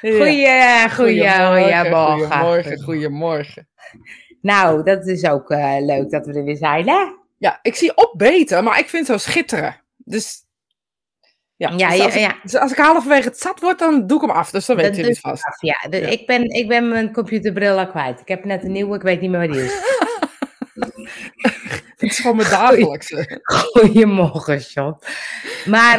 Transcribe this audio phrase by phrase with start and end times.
[0.00, 2.18] Goeie, goeie, goeiemorgen.
[2.18, 3.68] Goedemorgen, goedemorgen.
[4.42, 7.06] Nou, dat is ook uh, leuk dat we er weer zijn, hè?
[7.38, 9.80] Ja, ik zie op beter, maar ik vind het zo schitteren.
[9.96, 10.44] Dus
[11.56, 12.28] ja, Ja, dus ja, als, ja.
[12.30, 14.50] Ik, dus als ik halverwege het zat word, dan doe ik hem af.
[14.50, 15.44] Dus dan weet je het vast.
[15.44, 16.06] Af, Ja, de- Ja.
[16.08, 18.20] Ik, ben, ik ben mijn computerbril al kwijt.
[18.20, 19.72] Ik heb net een nieuwe, ik weet niet meer waar die is.
[21.96, 23.40] Het is gewoon mijn dagelijkse.
[23.42, 24.96] Goedemorgen, John.
[25.66, 25.98] Maar,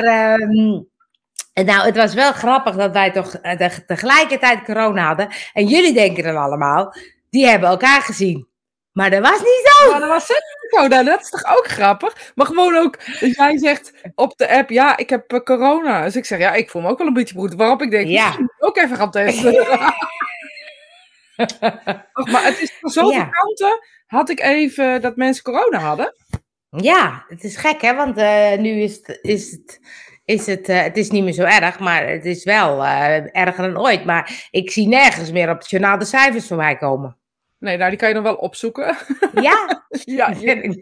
[1.54, 5.30] ehm, nou, het was wel grappig dat wij toch eh, te- tegelijkertijd corona hadden.
[5.54, 6.94] En jullie denken dan allemaal,
[7.30, 8.50] die hebben elkaar gezien.
[8.92, 9.92] Maar dat was niet zo.
[9.92, 10.88] Maar dat was het zo.
[10.88, 12.32] Nou, dat is toch ook grappig?
[12.36, 16.04] Maar gewoon ook, dus jij zegt op de app, ja, ik heb eh, corona.
[16.04, 17.56] Dus ik zeg, ja, ik voel me ook wel een beetje broed.
[17.56, 18.30] Waarop ik denk, Ja.
[18.30, 19.54] moet ik ook even gaan testen.
[22.32, 23.26] Maar het is van zoveel Ja.
[23.30, 26.16] kanten had ik even dat mensen corona hadden.
[26.70, 27.96] Ja, het is gek, hè?
[27.96, 29.80] Want eh, nu is het, is het,
[30.26, 33.74] is het, eh, het is niet meer zo erg, maar het is wel eh, erger
[33.74, 34.06] dan ooit.
[34.06, 37.18] Maar ik zie nergens meer op het journaal de cijfers voorbij komen.
[37.58, 38.98] Nee, nou, die kan je dan wel opzoeken.
[39.34, 39.84] Ja,
[40.20, 40.74] ja, je, ben ik,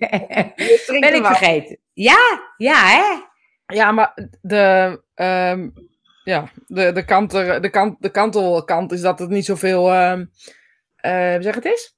[0.55, 1.35] je drinkt ben er ik wel.
[1.35, 1.77] vergeten.
[1.93, 3.27] Ja, ja, hè?
[3.75, 5.69] Ja, maar de, ehm,
[6.23, 10.13] ja, de, de, kant er, de, kant, de kantelkant is dat het niet zoveel, eh,
[11.01, 11.97] hoe zeg het is?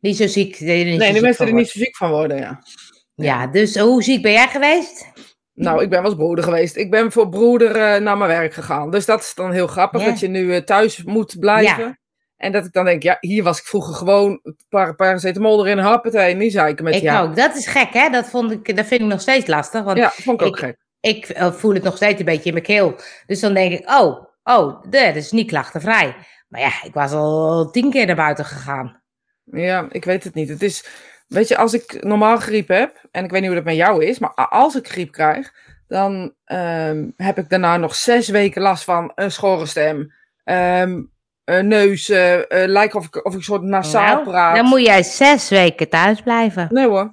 [0.00, 0.56] Niet zo ziek.
[0.56, 2.62] zo Nee, de mensen er niet zo ziek van worden, ja.
[3.14, 5.11] Ja, dus hoe ziek ben jij geweest?
[5.54, 6.76] Nou, ik ben wel eens broeder geweest.
[6.76, 8.90] Ik ben voor broeder eh, naar mijn werk gegaan.
[8.90, 11.84] Dus dat is dan heel grappig, dat je nu eh, thuis moet blijven.
[11.84, 11.98] Ja.
[12.36, 15.78] En dat ik dan denk, ja, hier was ik vroeger gewoon een paar paracetamol erin,
[15.78, 17.22] happetij, niet zeiken met Ik ja.
[17.22, 17.36] ook.
[17.36, 18.08] Dat is gek, hè?
[18.10, 19.82] Dat, vond ik, dat vind ik nog steeds lastig.
[19.84, 20.76] Want Ja, vond ik ook ik- gek.
[21.00, 22.94] ik eh, voel het nog steeds een beetje in mijn keel.
[23.26, 26.16] Dus dan denk ik, oh, oh, dat is niet klachtenvrij.
[26.48, 29.02] Maar ja, ik was al tien keer naar buiten gegaan.
[29.44, 30.48] Ja, ik weet het niet.
[30.48, 30.86] Het is,
[31.32, 34.04] weet je, als ik normaal griep heb, en ik weet niet hoe dat met jou
[34.04, 35.52] is, maar als ik griep krijg,
[35.88, 40.12] dan ehm, heb ik daarna nog zes weken last van een schorre stem,
[40.44, 41.02] ehm,
[41.44, 44.56] een neus, eh, lijkt of ik, of ik een soort nasaal Nou, praat.
[44.56, 46.68] Dan moet jij zes weken thuis blijven.
[46.70, 47.12] Nee hoor.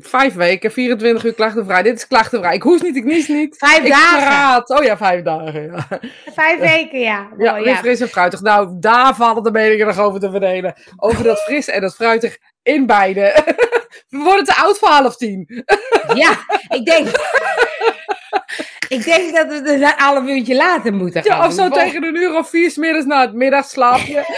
[0.00, 1.82] Vijf weken, 24 uur klachtenvrij.
[1.82, 2.54] Dit is klachtenvrij.
[2.54, 3.56] Ik hoest niet, ik nies niet.
[3.58, 4.18] Vijf ik dagen.
[4.18, 4.70] praat.
[4.70, 5.62] Oh ja, vijf dagen.
[5.62, 5.86] Ja,
[6.34, 7.28] Vijf weken, ja.
[7.38, 8.40] ja, Oh, fris en fruitig.
[8.40, 10.74] Nou, daar vallen de meningen nog over te verdelen.
[10.96, 13.32] Over dat fris en dat fruitig in beide.
[14.08, 15.64] We worden te oud voor half tien.
[16.14, 16.38] Ja,
[16.68, 17.08] ik denk...
[18.88, 22.04] ik denk dat we het een half uurtje later moeten gaan Ja, of zo tegen
[22.04, 24.24] een uur of vier 's middags na het middagslaapje.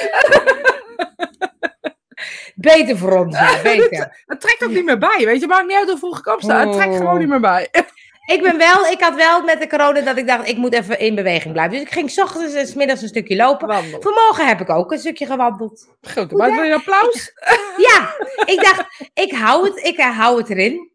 [2.55, 4.22] Beter voor ons, ja, beter.
[4.27, 5.47] Het trekt ook niet meer bij, weet je.
[5.47, 6.60] Maakt niet uit hoe vroeg ik opsta.
[6.60, 7.69] Het trekt gewoon niet meer bij.
[8.27, 10.99] Ik ben wel, ik had wel met de corona dat ik dacht, ik moet even
[10.99, 11.72] in beweging blijven.
[11.78, 13.69] Dus ik ging 's ochtends en 's middags een stukje lopen.
[13.69, 14.03] Wandelen.
[14.03, 15.88] Vanmorgen heb ik ook een stukje gewandeld.
[16.00, 17.32] Goed, maar wil je een applaus?
[17.77, 20.91] Ja, ik dacht, ik hou het, ik hou het erin.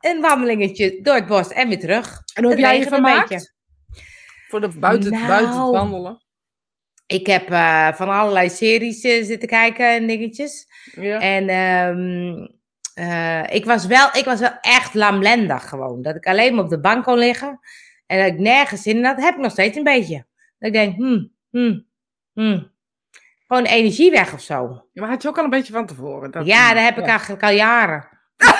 [0.00, 2.22] Een wandelingetje door het bos en weer terug.
[2.34, 3.54] En hoe heb jij je vermaakt?
[4.48, 5.26] Voor de buiten, Nou.
[5.26, 6.23] buiten wandelen.
[7.06, 10.66] Ik heb eh, van allerlei series eh, zitten kijken en dingetjes.
[10.94, 11.20] Ja.
[11.20, 12.46] En ehm,
[12.94, 16.02] eh, ik, was wel, ik was wel echt lamlendig gewoon.
[16.02, 17.60] Dat ik alleen maar op de bank kon liggen.
[18.06, 19.22] En dat ik nergens zin in had.
[19.22, 20.26] heb ik nog steeds een beetje.
[20.58, 21.86] Dat ik denk, hmm, hmm,
[22.32, 22.72] hmm.
[23.46, 24.86] Gewoon energie weg of zo.
[24.92, 26.30] Ja, maar had je ook al een beetje van tevoren?
[26.30, 28.08] Dat, Ja, dat heb ik eigenlijk al jaren.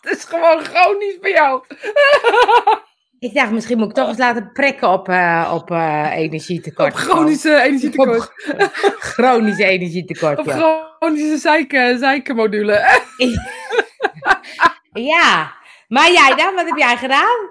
[0.00, 1.64] Het is gewoon chronisch bij jou.
[3.24, 6.92] Ik dacht, misschien moet ik toch eens laten prikken op, eh, op eh, energietekort.
[6.92, 8.18] Op chronische energietekort.
[8.18, 10.56] Op chronische energietekort, Op ja.
[10.98, 13.00] chronische zeiken, zeikenmodule.
[14.92, 15.54] Ja,
[15.88, 17.48] maar jij dan, wat heb jij gedaan?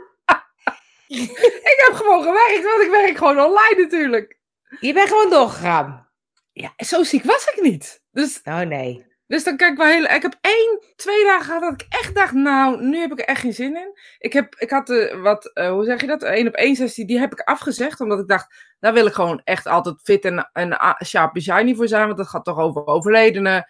[1.73, 4.39] ik heb gewoon gewerkt, want ik werk gewoon online natuurlijk.
[4.79, 6.09] Je bent gewoon doorgegaan.
[6.51, 8.01] Ja, zo ziek was ik niet.
[8.12, 9.06] Dus, Oh nee.
[9.33, 10.03] Dus dan kijk ik wel heel...
[10.03, 13.25] Ik heb één, twee dagen gehad dat ik echt dacht, nou, nu heb ik er
[13.25, 13.99] echt geen zin in.
[14.17, 16.23] Ik, heb, ik had eh, wat, eh, hoe zeg je dat?
[16.23, 18.01] Een op één sessie, die heb ik afgezegd.
[18.01, 21.41] Omdat ik dacht, daar wil ik gewoon echt altijd fit en, en ah, sharp en
[21.41, 22.05] shiny voor zijn.
[22.05, 23.67] Want dat gaat toch over overledenen.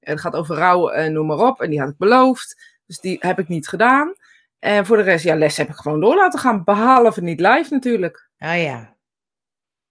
[0.00, 1.60] En Het gaat over rouw en noem maar op.
[1.60, 2.76] En die had ik beloofd.
[2.86, 4.14] Dus die heb ik niet gedaan.
[4.58, 6.64] En voor de rest, ja, les heb ik gewoon door laten gaan.
[6.64, 8.28] Behalve niet live natuurlijk.
[8.38, 8.96] Oh ja.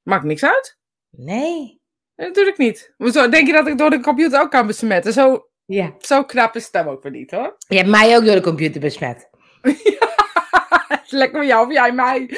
[0.01, 0.77] Maakt niks uit.
[1.09, 1.74] Nee.
[2.15, 2.93] Nee, natuurlijk niet.
[2.97, 5.13] Hoezo, denk je dat ik door de computer ook kan besmetten?
[5.13, 5.93] Zo, Ja.
[5.99, 7.55] zo knap is het dan ook weer niet hoor.
[7.67, 9.29] Je hebt mij ook door de computer besmet.
[11.09, 12.29] Lekker met jou of jij mij.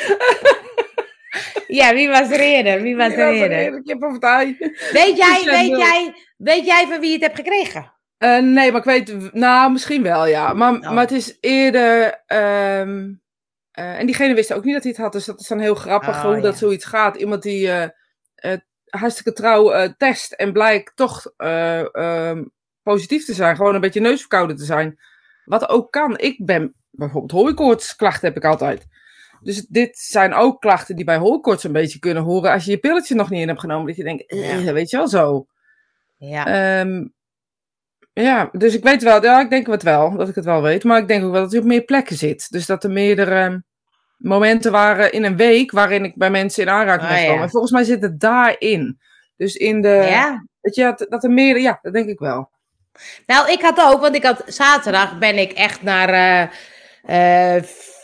[1.68, 2.82] Ja, wie was er eerder?
[2.82, 3.82] Wie was er eerder?
[3.84, 4.58] Kip of ei.
[4.92, 7.94] Weet jij, Ja, weet jij, weet jij van wie je het hebt gekregen?
[8.18, 10.54] Eh, nee, maar ik weet, nou misschien wel ja.
[10.54, 10.92] Maar, Oh.
[10.92, 12.24] maar het is eerder.
[12.26, 13.14] ehm,
[13.72, 15.12] eh, en diegene wist ook niet dat hij het had.
[15.12, 16.42] Dus dat is dan heel grappig Oh, hoe ja.
[16.42, 17.16] dat zoiets gaat.
[17.16, 17.84] Iemand die eh,
[18.36, 18.60] eh,
[18.98, 22.44] hartstikke trouw eh, test en blijkt toch eh, ehm,
[22.84, 23.56] positief te zijn.
[23.56, 25.00] Gewoon een beetje neusverkouden te zijn.
[25.46, 26.18] Wat ook kan.
[26.18, 28.86] Ik ben bijvoorbeeld hooikoortsklachten heb ik altijd.
[29.42, 32.78] Dus dit zijn ook klachten die bij holkoorts een beetje kunnen horen als je je
[32.78, 33.88] pilletje nog niet in hebt genomen.
[33.88, 34.74] Dat je denkt, eh, Ja.
[34.74, 35.48] weet je wel zo.
[36.18, 36.46] Ja.
[36.80, 37.08] Ehm,
[38.14, 40.84] ja, dus ik weet wel, ja, ik denk het wel, dat ik het wel weet.
[40.84, 42.52] Maar ik denk ook wel dat hij op meer plekken zit.
[42.52, 43.64] Dus dat er meerdere
[44.18, 47.38] momenten waren in een week waarin ik bij mensen in aanraking ben gekomen.
[47.38, 47.44] ja.
[47.44, 49.00] En volgens mij zit het daarin.
[49.38, 50.46] Dus in de, ja.
[50.62, 52.50] dat, je, had- dat er meerdere, ja, dat denk ik wel.
[53.26, 57.64] Nou, ik had ook, want ik had zaterdag ben ik echt naar eh, eh,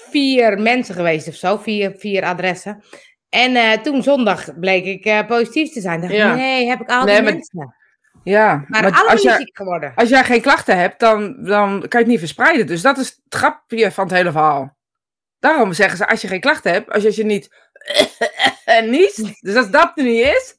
[0.10, 2.84] vier mensen geweest of zo, vier, vier adressen.
[3.30, 6.00] En eh, toen zondag bleek ik positief te zijn.
[6.02, 6.36] Dacht ik, Ja.
[6.36, 7.76] nee, heb ik al die Nee, maar- mensen.
[8.24, 9.92] Ja, Maar, maar als, jij, ziek geworden.
[9.96, 12.68] als jij geen klachten hebt, dan, dan kan je het niet verspreiden.
[12.68, 14.76] Dus dat is het grapje van het hele verhaal.
[15.44, 17.50] Daarom zeggen ze, als je geen klachten hebt, als je, als je niet
[18.96, 20.58] niest, dus als dat er niet is,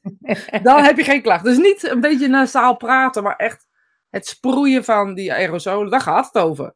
[0.63, 1.51] dan heb je geen klachten.
[1.55, 3.67] Dus niet een beetje nasaal praten, maar echt
[4.11, 6.75] het sproeien van die aerosolen, daar gaat het over.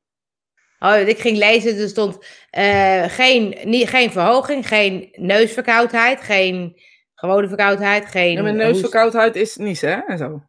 [0.78, 6.82] Oh, ik ging lezen, er stond eh, geen, niet, geen verhoging, geen neusverkoudheid, geen
[7.14, 8.32] gewone verkoudheid, geen...
[8.32, 10.00] Ja, maar hoest- neusverkoudheid is niezen, hè?
[10.06, 10.42] En zo.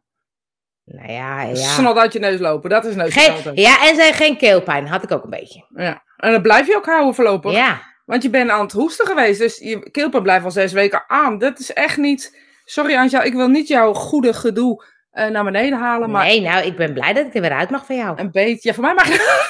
[0.92, 1.54] Nou ja, ja.
[1.54, 3.58] Snot uit je neus lopen, dat is neusverkoudheid.
[3.58, 5.64] ja, en zei geen keelpijn, had ik ook een beetje.
[5.74, 6.02] Ja.
[6.16, 7.52] En dat blijf je ook houden voorlopig.
[7.52, 11.04] Ja, Want je bent aan het hoesten geweest, dus je keelpijn blijft al zes weken
[11.06, 11.38] aan.
[11.38, 12.38] Dat is echt niet...
[12.64, 16.64] Sorry Anja, ik wil niet jouw goede gedoe eh, naar beneden halen, maar nee, nou,
[16.64, 18.18] ik ben blij dat ik er weer uit mag van jou.
[18.18, 18.68] een beetje...
[18.68, 19.48] Ja, voor mij mag je...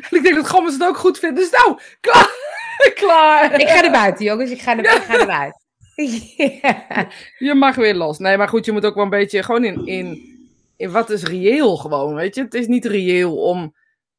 [0.10, 1.36] Ik denk dat Gommers het ook goed vindt.
[1.36, 2.30] Dus nou, klaar!
[2.94, 3.60] klaar!
[3.60, 5.60] Ik ga er buiten, jongens, ik ga er, ik ga er buiten.
[5.94, 7.08] Ja.
[7.48, 8.18] Je mag weer los.
[8.18, 10.38] Nee, maar goed, je moet ook wel een beetje gewoon in, in
[10.88, 12.42] wat is reëel gewoon, weet je.
[12.42, 13.74] Het is niet reëel om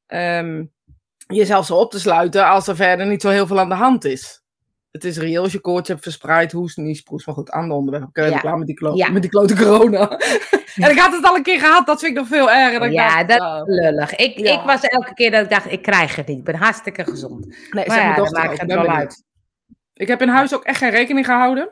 [0.07, 0.63] ehm,
[1.27, 4.05] jezelf zo op te sluiten als er verder niet zo heel veel aan de hand
[4.05, 4.39] is.
[4.91, 7.25] Het is reëel als je koorts hebt verspreid, hoest, niesproes.
[7.25, 8.07] Maar goed, ander onderwerp.
[8.07, 8.37] Ik ben Ja.
[8.39, 9.09] klaar met die, klo Ja.
[9.09, 10.09] met die klote corona.
[10.75, 12.79] en ik had het al een keer gehad, dat vind ik nog veel erger.
[12.79, 14.15] Dan ik Ja, dacht, dat is lullig.
[14.15, 14.59] Ik, Ja.
[14.59, 16.37] ik was elke keer dat ik dacht, ik krijg het niet.
[16.37, 17.45] Ik ben hartstikke gezond.
[17.45, 19.23] nee, Maar zeg dochter maakt het wel uit.
[19.93, 21.69] Ik heb in huis ook echt geen rekening gehouden.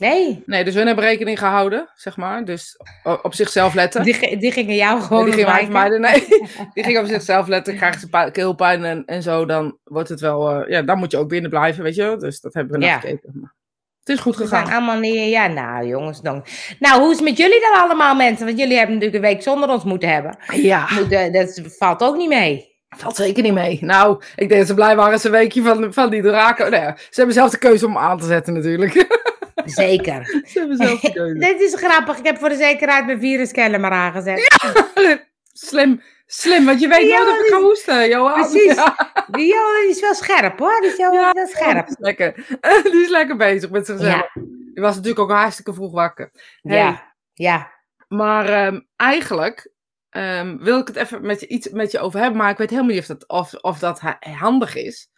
[0.00, 2.44] Nee, Nee, dus hun hebben rekening gehouden, zeg maar.
[2.44, 2.76] Dus
[3.22, 4.02] op zichzelf letten.
[4.02, 6.00] die, die gingen jou gewoon Nee, die ging mij vermijden.
[6.00, 6.26] Nee,
[6.74, 7.76] die ging op zichzelf letten.
[7.76, 9.44] Krijgt ze keelpijn en, en zo.
[9.46, 10.50] Dan wordt het wel.
[10.50, 12.02] eh, ja, dan moet je ook binnen blijven, weet je.
[12.02, 12.18] wel.
[12.18, 12.90] Dus dat hebben we Ja.
[12.92, 13.52] naar gekeken.
[14.00, 14.76] Het is goed We zijn gegaan.
[14.78, 15.30] allemaal niet...
[15.30, 16.20] Ja, nou jongens.
[16.20, 16.44] Dan.
[16.78, 18.46] Nou, hoe is het met jullie dan allemaal mensen?
[18.46, 20.36] Want jullie hebben natuurlijk een week zonder ons moeten hebben.
[20.52, 20.88] Ja,
[21.32, 22.68] dat valt ook niet mee.
[22.88, 23.78] valt zeker niet mee.
[23.80, 25.18] Nou, ik denk dat ze blij waren.
[25.20, 26.70] Ze een weekje van, van die draken.
[26.70, 28.94] Nou ja, ze hebben zelf de keuze om aan te zetten, natuurlijk.
[29.64, 30.26] Zeker.
[30.50, 31.00] ze hebben zelf.
[31.48, 32.18] Dit is grappig.
[32.18, 34.54] Ik heb voor de zekerheid mijn virusscanner maar aangezet.
[35.52, 38.32] Slim, slim, want je weet nooit of ik ga hoesten, Johan.
[38.50, 38.74] Precies.
[38.74, 40.80] Ja, Die, joh, die is wel scherp hoor.
[40.80, 41.86] Die is wel, Ja, wel scherp.
[41.86, 42.34] die is lekker.
[42.82, 44.12] Die is lekker bezig met zichzelf.
[44.12, 44.30] Ja,
[44.74, 46.30] Die was natuurlijk ook hartstikke vroeg wakker.
[46.62, 47.70] Hey, ja, ja.
[48.08, 49.70] Maar ehm, eigenlijk
[50.10, 52.70] ehm, wil ik het even met je, iets met je over hebben, maar ik weet
[52.70, 55.10] helemaal niet of dat, of, of dat ha- handig is.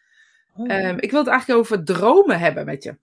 [0.56, 0.72] Oh.
[0.72, 2.96] Ehm, ik wil het eigenlijk over dromen hebben met je.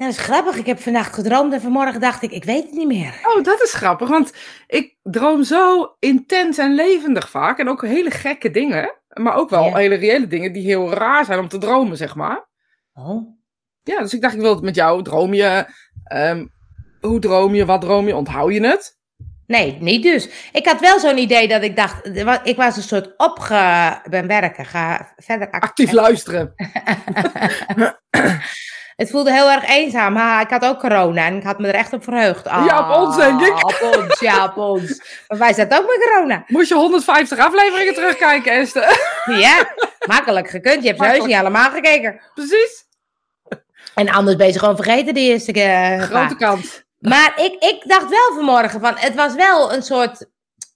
[0.00, 0.56] Nou, dat is grappig.
[0.56, 3.20] Ik heb vannacht gedroomd en vanmorgen dacht ik, ik weet het niet meer.
[3.34, 4.32] Oh, dat is grappig, want
[4.66, 7.58] ik droom zo intens en levendig vaak.
[7.58, 9.76] En ook hele gekke dingen, maar ook wel Ja.
[9.76, 12.48] hele reële dingen die heel raar zijn om te dromen, zeg maar.
[12.94, 13.38] Oh.
[13.82, 15.02] Ja, dus ik dacht, ik wil het met jou.
[15.02, 15.66] Droom je?
[16.04, 16.46] Ehm,
[17.00, 17.64] hoe droom je?
[17.64, 18.16] Wat droom je?
[18.16, 18.98] Onthoud je het?
[19.46, 20.28] Nee, niet dus.
[20.52, 23.54] Ik had wel zo'n idee dat ik dacht, wa- ik was een soort opge...
[24.10, 25.68] ben werken, ga verder actief.
[25.70, 26.54] Actief luisteren.
[29.00, 30.16] Het voelde heel erg eenzaam.
[30.16, 32.44] Ha, ik had ook corona en ik had me er echt op verheugd.
[32.44, 33.64] Ja, op ons, denk ik.
[33.64, 35.02] Op ons, ja, op ons.
[35.28, 36.44] Maar wij zaten ook met corona.
[36.46, 39.18] Moest je 150 afleveringen terugkijken, Esther?
[39.44, 39.74] Ja,
[40.06, 40.82] makkelijk gekund.
[40.82, 42.20] Je hebt ze heus niet allemaal gekeken.
[42.34, 42.84] Precies.
[43.94, 46.00] En anders ben je ze gewoon vergeten de eerste keer.
[46.00, 46.82] Grote kans.
[46.98, 50.26] Maar ik, ik dacht wel vanmorgen van, het was wel een soort,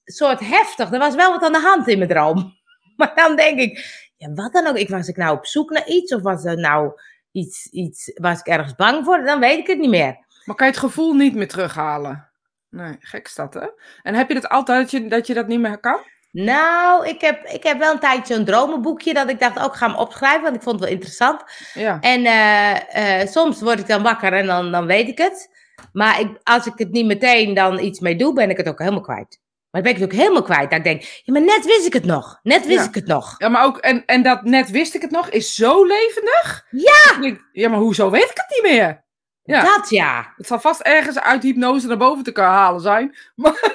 [0.05, 0.93] soort heftig.
[0.93, 2.53] Er was wel wat aan de hand in mijn droom.
[2.97, 4.77] Maar dan denk ik, ja, wat dan ook?
[4.77, 6.15] Ik, was ik nou op zoek naar iets?
[6.15, 6.93] Of was er nou
[7.35, 9.25] iets, iets, was ik ergens bang voor?
[9.25, 10.17] Dan weet ik het niet meer.
[10.45, 12.31] Maar kan je het gevoel niet meer terughalen?
[12.71, 13.67] Nee, gek is dat, hè?
[14.03, 15.99] En heb je dat altijd, dat je dat, je dat niet meer kan?
[16.31, 19.87] Nou, ik heb, ik heb wel een tijdje zo'n dromenboekje dat ik dacht, ook ga
[19.87, 21.43] hem opschrijven, want ik vond het wel interessant.
[21.75, 22.01] Ja.
[22.01, 25.51] En eh, eh, soms word ik dan wakker en dan, dan weet ik het.
[25.93, 28.79] Maar ik, als ik het niet meteen dan iets mee doe, ben ik het ook
[28.79, 29.41] helemaal kwijt.
[29.75, 30.71] Maar dan ben ik het ook helemaal kwijt.
[30.71, 32.39] Dat ik denk, ja, maar net wist ik het nog.
[32.43, 32.89] Net wist Ja.
[32.89, 33.35] ik het nog.
[33.39, 36.67] Ja, maar ook, en, en dat net wist ik het nog, is zo levendig.
[36.71, 37.19] Ja!
[37.21, 39.03] Denk, ja, maar hoezo weet ik het niet meer?
[39.43, 39.65] Ja.
[39.65, 40.33] Dat ja.
[40.37, 43.17] Het zal vast ergens uit hypnose naar boven te kunnen halen zijn.
[43.35, 43.73] Maar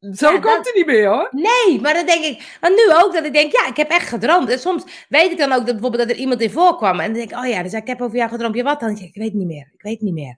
[0.00, 1.28] zo Ja, komt dat- het niet meer, hoor.
[1.30, 4.08] Nee, maar dan denk ik, want nu ook dat ik denk, ja, ik heb echt
[4.08, 4.48] gedroomd.
[4.50, 7.00] En soms weet ik dan ook dat bijvoorbeeld dat er iemand in voorkwam.
[7.00, 8.54] En dan denk ik, oh ja, dus ik heb over jou gedroomd.
[8.54, 8.90] Ja, wat dan?
[8.96, 9.70] Ik weet niet meer.
[9.74, 10.36] Ik weet het niet meer.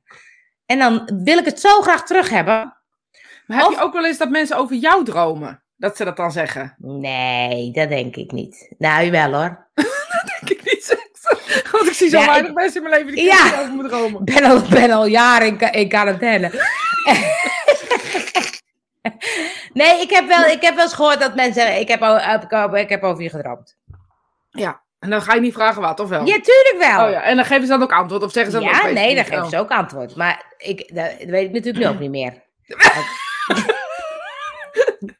[0.67, 2.77] En dan wil ik het zo graag terug hebben.
[3.47, 5.62] Maar heb Of- je ook wel eens dat mensen over jou dromen?
[5.76, 6.75] Dat ze dat dan zeggen?
[6.79, 8.75] Nee, dat denk ik niet.
[8.79, 9.67] Nou, wel hoor.
[10.41, 11.05] Denk ik niet.
[11.73, 13.61] Want ik zie zo Ja, weinig ik- mensen in mijn leven die Ja.
[13.61, 14.25] over me dromen.
[14.25, 16.50] ben al, ben al jaren in, in quarantaine.
[19.73, 22.17] nee, ik heb, wel, ik heb wel eens gehoord dat mensen zeggen, ik heb, o-
[22.17, 23.76] ik heb, ik over je gedroomd.
[24.50, 26.26] Ja, en dan ga je niet vragen wat, of wel?
[26.26, 27.05] Ja, tuurlijk wel.
[27.07, 29.15] Oh ja, en dan geven ze dan ook antwoord, of zeggen ze dan Ja, nee,
[29.15, 29.49] dan geven Oh.
[29.49, 30.17] ze ook antwoord.
[30.17, 32.43] Maar ik, dat weet ik natuurlijk nu ook niet meer.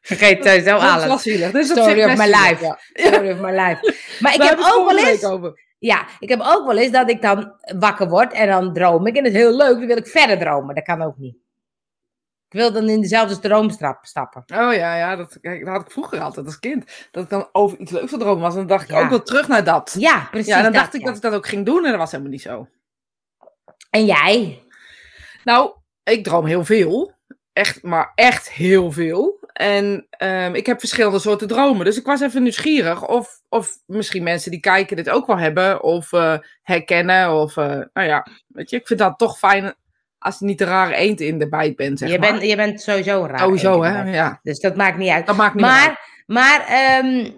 [0.01, 1.21] Vergeet sowieso Dat is wel alles.
[1.21, 1.51] zielig.
[1.51, 2.63] Dat is op Story of my life.
[2.63, 2.79] ja.
[2.93, 3.95] Story of my life.
[4.19, 5.23] Maar ik heb het ook wel eens...
[5.23, 5.65] over.
[5.79, 9.15] Ja, ik heb ook wel eens dat ik dan wakker word en dan droom ik.
[9.15, 10.75] En dat is heel leuk, dan wil ik verder dromen.
[10.75, 11.35] Dat kan ook niet.
[12.49, 14.43] Ik wil dan in dezelfde stroom strap- stappen.
[14.47, 17.07] Oh ja, ja dat, kijk, dat had ik vroeger altijd als kind.
[17.11, 18.51] Dat ik dan over iets leuks aan dromen was.
[18.51, 19.03] En dan dacht ik Ja.
[19.03, 19.95] ook wel terug naar dat.
[19.99, 20.47] Ja, precies.
[20.47, 21.05] Ja, dan dat, dacht ik ja.
[21.07, 22.67] dat ik dat ook ging doen en dat was helemaal niet zo.
[23.89, 24.63] En jij?
[25.43, 25.71] Nou,
[26.03, 27.15] ik droom heel veel.
[27.57, 29.39] Echt, maar echt heel veel.
[29.53, 31.85] En ehm, ik heb verschillende soorten dromen.
[31.85, 35.83] Dus ik was even nieuwsgierig of, of misschien mensen die kijken dit ook wel hebben.
[35.83, 37.33] Of eh, herkennen.
[37.33, 39.75] Of, eh, nou ja, weet je, ik vind dat toch fijn
[40.17, 42.31] als je niet de rare eend in de bijt bent, zeg je, maar.
[42.31, 43.39] bent, je bent sowieso raar.
[43.39, 44.11] Sowieso, hè?
[44.11, 45.25] Ja, Dus dat maakt niet uit.
[45.25, 45.95] dat maakt niet meer uit.
[46.25, 47.31] Maar, maar ehm,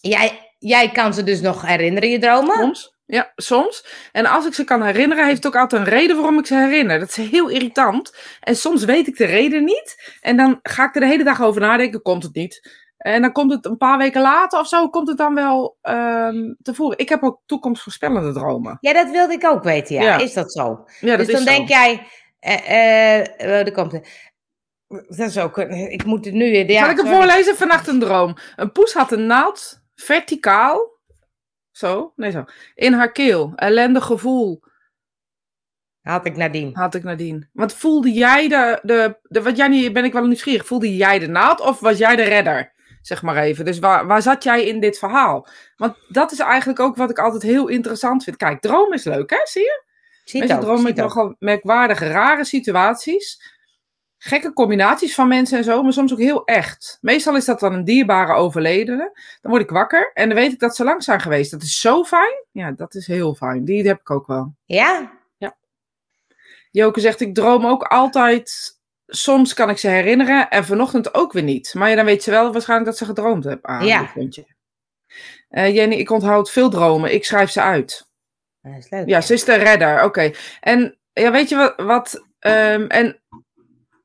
[0.00, 2.56] jij, jij kan ze dus nog herinneren, je dromen?
[2.56, 2.91] Soms.
[3.06, 3.86] Ja, soms.
[4.12, 6.54] En als ik ze kan herinneren, heeft het ook altijd een reden waarom ik ze
[6.56, 6.98] herinner.
[6.98, 8.16] Dat is heel irritant.
[8.40, 10.16] En soms weet ik de reden niet.
[10.20, 12.80] En dan ga ik er de hele dag over nadenken, komt het niet.
[12.96, 16.54] En dan komt het een paar weken later of zo, komt het dan wel ehm
[16.62, 16.98] tevoren.
[16.98, 18.78] Ik heb ook toekomstvoorspellende dromen.
[18.80, 20.02] Ja, dat wilde ik ook weten, ja.
[20.02, 20.18] Ja.
[20.18, 20.84] Is dat zo?
[21.00, 21.56] Ja, dat dus dan is zo.
[21.56, 22.06] denk jij...
[22.40, 23.92] eh eh oh, er komt.
[24.88, 25.58] Dat is ook...
[25.58, 26.56] Ik moet het nu...
[26.56, 27.12] Ja, Zal ik hem sorry.
[27.12, 27.56] voorlezen?
[27.56, 28.36] Vannacht een droom.
[28.56, 30.91] Een poes had een naald, verticaal,
[31.72, 33.52] zo, nee zo, in haar keel.
[33.56, 34.62] Ellendig gevoel,
[36.02, 36.70] Had ik nadien.
[36.76, 37.48] had ik nadien.
[37.52, 41.18] Want voelde jij de, de, de wat jij niet, ben ik wel nieuwsgierig, voelde jij
[41.18, 42.72] de naald of was jij de redder?
[43.02, 43.64] Zeg maar even.
[43.64, 45.46] Dus waar, waar zat jij in dit verhaal?
[45.76, 48.36] Want dat is eigenlijk ook wat ik altijd heel interessant vind.
[48.36, 49.40] Kijk, droom is leuk, hè?
[49.44, 50.54] Zie je?
[50.54, 53.42] Ook, dromen ziet met nogal merkwaardige, rare situaties.
[54.24, 56.98] Gekke combinaties van mensen en zo, maar soms ook heel echt.
[57.00, 59.18] Meestal is dat dan een dierbare overledene.
[59.40, 61.50] Dan word ik wakker en dan weet ik dat ze lang zijn geweest.
[61.50, 62.44] Dat is zo fijn.
[62.50, 63.64] Ja, dat is heel fijn.
[63.64, 64.54] Die heb ik ook wel.
[64.64, 65.20] Ja?
[66.70, 68.80] Joke zegt, ik droom ook altijd...
[69.06, 71.74] Soms kan ik ze herinneren en vanochtend ook weer niet.
[71.74, 73.62] Maar ja, dan weet ze wel waarschijnlijk dat ze gedroomd heeft.
[73.62, 74.10] Ah, Ja.
[74.14, 74.46] je.
[75.48, 77.14] Eh, Jenny, ik onthoud veel dromen.
[77.14, 78.06] Ik schrijf ze uit.
[78.60, 79.08] Dat is leuk.
[79.08, 80.04] Ja, ze is de redder.
[80.04, 80.30] Oké.
[80.60, 81.74] En ja, weet je wat?
[81.76, 83.21] wat ehm, en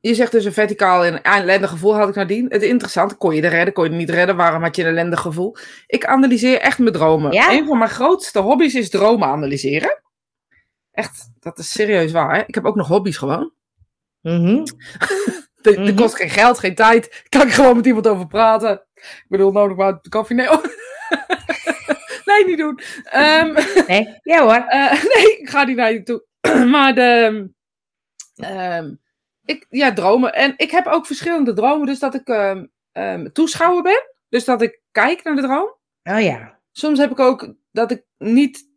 [0.07, 2.45] je zegt dus een verticaal en een ellendig gevoel had ik nadien.
[2.49, 3.17] Het is interessant.
[3.17, 3.73] Kon je de redden?
[3.73, 4.35] Kon je er niet redden?
[4.35, 5.55] Waarom had je een ellendig gevoel?
[5.87, 7.31] Ik analyseer echt mijn dromen.
[7.31, 7.51] Ja?
[7.51, 10.01] Een van mijn grootste hobby's is dromen analyseren.
[10.91, 12.35] Echt, dat is serieus waar.
[12.35, 12.43] Hè?
[12.47, 13.51] Ik heb ook nog hobby's gewoon.
[14.21, 14.63] Mhm.
[15.61, 15.95] Dat Mhm.
[15.95, 17.23] kost geen geld, geen tijd.
[17.29, 18.71] Kan ik gewoon met iemand over praten.
[18.95, 20.35] Ik bedoel, nodig maar de koffie.
[20.35, 20.63] Nee, oh.
[22.25, 22.79] nee niet doen.
[23.03, 23.53] Ehm,
[23.87, 24.19] Nee?
[24.23, 24.53] Ja hoor.
[24.67, 26.25] Eh, nee, ik ga niet naar je toe.
[26.73, 27.49] maar de.
[28.35, 28.93] ehm,
[29.47, 30.33] ik, ja, dromen.
[30.33, 31.87] En ik heb ook verschillende dromen.
[31.87, 34.15] Dus dat ik ehm, ehm, toeschouwer ben.
[34.29, 35.75] Dus dat ik kijk naar de droom.
[36.03, 36.59] Oh ja.
[36.71, 38.69] Soms heb ik ook dat ik niet.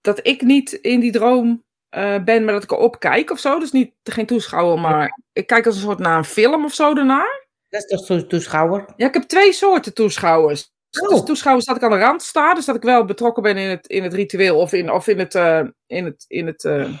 [0.00, 3.58] Dat ik niet in die droom eh, ben, maar dat ik erop kijk of zo.
[3.58, 6.94] Dus niet, geen toeschouwer, maar ik kijk als een soort naar een film of zo
[6.94, 7.46] ernaar.
[7.68, 8.84] Dat is toch zo'n toeschouwer?
[8.96, 10.72] Ja, ik heb twee soorten toeschouwers.
[11.00, 11.08] Oh.
[11.08, 13.68] Dus toeschouwers dat ik aan de rand sta, dus dat ik wel betrokken ben in
[13.68, 16.92] het, in het ritueel of in, of in het, eh, in het, in het, eh,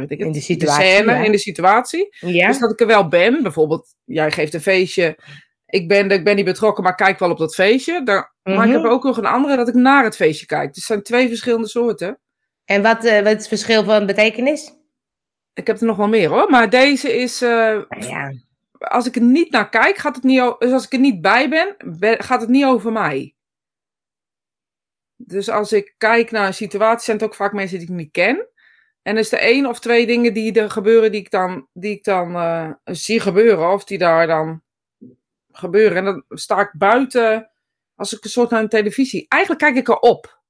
[0.00, 1.24] weet ik het, In de situatie, scène, ja.
[1.24, 2.16] in de situatie.
[2.20, 2.46] Ja?
[2.46, 3.42] Dus dat ik er wel ben.
[3.42, 5.18] Bijvoorbeeld, jij geeft een feestje.
[5.66, 8.02] Ik ben, ik ben niet betrokken, maar kijk wel op dat feestje.
[8.02, 8.70] Daar, Maar ik Mhm.
[8.82, 10.66] heb ook nog een andere dat ik naar het feestje kijk.
[10.66, 12.20] Dus het zijn twee verschillende soorten.
[12.64, 14.72] En wat, eh, wat is het verschil van betekenis?
[15.54, 16.50] Ik heb er nog wel meer hoor.
[16.50, 18.32] Maar deze is, eh, Ja.
[18.78, 21.48] als ik er niet naar kijk, gaat het niet dus als ik er niet bij
[21.48, 23.34] ben, ben- gaat het niet over mij.
[25.16, 28.10] Dus als ik kijk naar een situatie, zijn het ook vaak mensen die ik niet
[28.10, 28.46] ken.
[29.02, 32.04] En is er één of twee dingen die er gebeuren, die ik dan, die ik
[32.04, 34.62] dan eh, zie gebeuren, of die daar dan
[35.52, 35.96] gebeuren.
[35.96, 37.50] En dan sta ik buiten,
[37.94, 39.26] als ik een soort naar een televisie.
[39.28, 40.40] Eigenlijk kijk ik erop.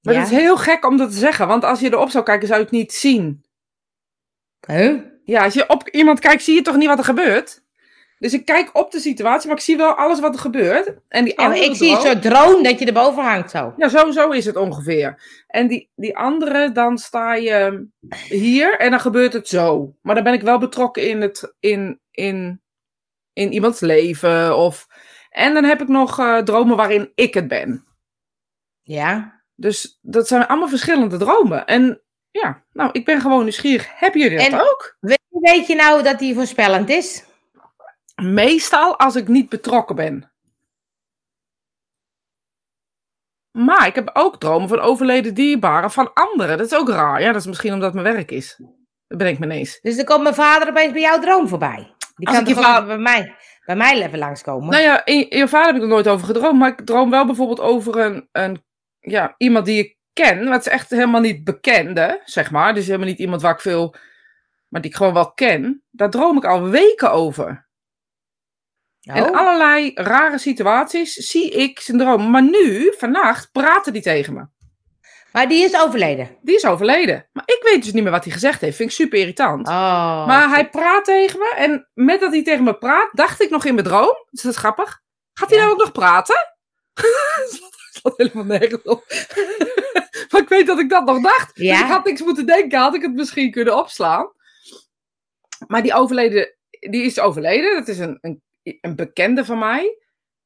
[0.00, 0.20] Maar Ja.
[0.20, 2.58] dat is heel gek om dat te zeggen, want als je erop zou kijken, zou
[2.58, 3.44] je het niet zien.
[4.66, 5.02] Huh?
[5.24, 7.61] Ja, als je op iemand kijkt, zie je toch niet wat er gebeurt?
[8.22, 10.94] Dus ik kijk op de situatie, maar ik zie wel alles wat er gebeurt.
[11.08, 13.74] En die maar andere ik zie soort drone dat je erboven hangt zo.
[13.76, 15.22] Ja, zo, zo is het ongeveer.
[15.46, 17.86] En die, die andere, dan sta je
[18.28, 19.94] hier en dan gebeurt het zo.
[20.02, 22.62] Maar dan ben ik wel betrokken in, het, in, in,
[23.32, 24.56] in iemands leven.
[24.56, 24.86] Of...
[25.30, 27.84] En dan heb ik nog eh, dromen waarin ik het ben.
[28.82, 29.42] Ja.
[29.54, 31.66] Dus dat zijn allemaal verschillende dromen.
[31.66, 33.88] En ja, nou, ik ben gewoon nieuwsgierig.
[33.94, 34.96] Hebben jullie dat En- ook?
[35.00, 37.30] Weet, weet je nou dat die voorspellend is?
[38.14, 40.32] Meestal als ik niet betrokken ben.
[43.50, 46.58] Maar ik heb ook dromen van overleden dierbaren van anderen.
[46.58, 47.20] Dat is ook raar.
[47.20, 48.60] Ja, dat is misschien omdat het mijn werk is.
[49.06, 49.80] Dat ben ik me ineens.
[49.80, 51.94] Dus dan komt mijn vader opeens bij jouw droom voorbij.
[52.16, 54.70] Die Als kan toch je ook va- bij mij, bij mij even langskomen?
[54.70, 56.58] Nou ja, in, in je vader heb ik er nooit over gedroomd.
[56.58, 58.64] Maar ik droom wel bijvoorbeeld over een, een
[59.00, 60.46] ja, iemand die ik ken.
[60.46, 62.74] Het is echt helemaal niet bekende, zeg maar.
[62.74, 63.94] Dus helemaal niet iemand waar ik veel...
[64.68, 65.82] Maar die ik gewoon wel ken.
[65.90, 67.61] Daar droom ik al weken over.
[69.10, 72.30] Oh, En allerlei rare situaties zie ik zijn dromen.
[72.30, 74.46] Maar nu, vannacht, praten die tegen me.
[75.32, 76.36] Maar die is overleden.
[76.42, 77.28] Die is overleden.
[77.32, 78.76] Maar ik weet dus niet meer wat hij gezegd heeft.
[78.76, 79.68] Vind ik super irritant.
[79.68, 80.26] Oh.
[80.26, 81.54] maar hij praat tegen me.
[81.56, 84.26] En met dat hij tegen me praat, dacht ik nog in mijn droom.
[84.30, 85.00] Dus dat is grappig.
[85.32, 85.64] Gaat hij Ja.
[85.64, 86.36] nou ook nog praten?
[88.02, 89.04] Dat helemaal nergens op.
[90.30, 91.54] maar ik weet dat ik dat nog dacht.
[91.56, 92.78] Dus ik had niks moeten denken.
[92.78, 94.32] Had ik het misschien kunnen opslaan.
[95.66, 97.74] Maar die overleden, die is overleden.
[97.74, 99.98] Dat is een, een, een bekende van mij.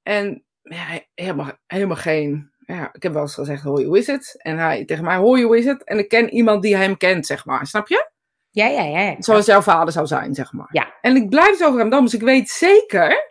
[0.02, 2.54] En ja, helemaal, helemaal geen...
[2.58, 4.35] Ja, ik heb wel eens gezegd, hoi, hoe is het?
[4.42, 5.85] En hij tegen mij, hoi, hoe is het?
[5.85, 7.66] En ik ken iemand die hem kent, zeg maar.
[7.66, 8.11] Snap je?
[8.50, 9.00] Ja, ja, ja.
[9.00, 9.16] ja.
[9.18, 10.68] Zoals jouw vader zou zijn, zeg maar.
[10.70, 10.94] Ja.
[11.00, 13.26] En ik blijf dus over hem dan, dus ik weet zeker,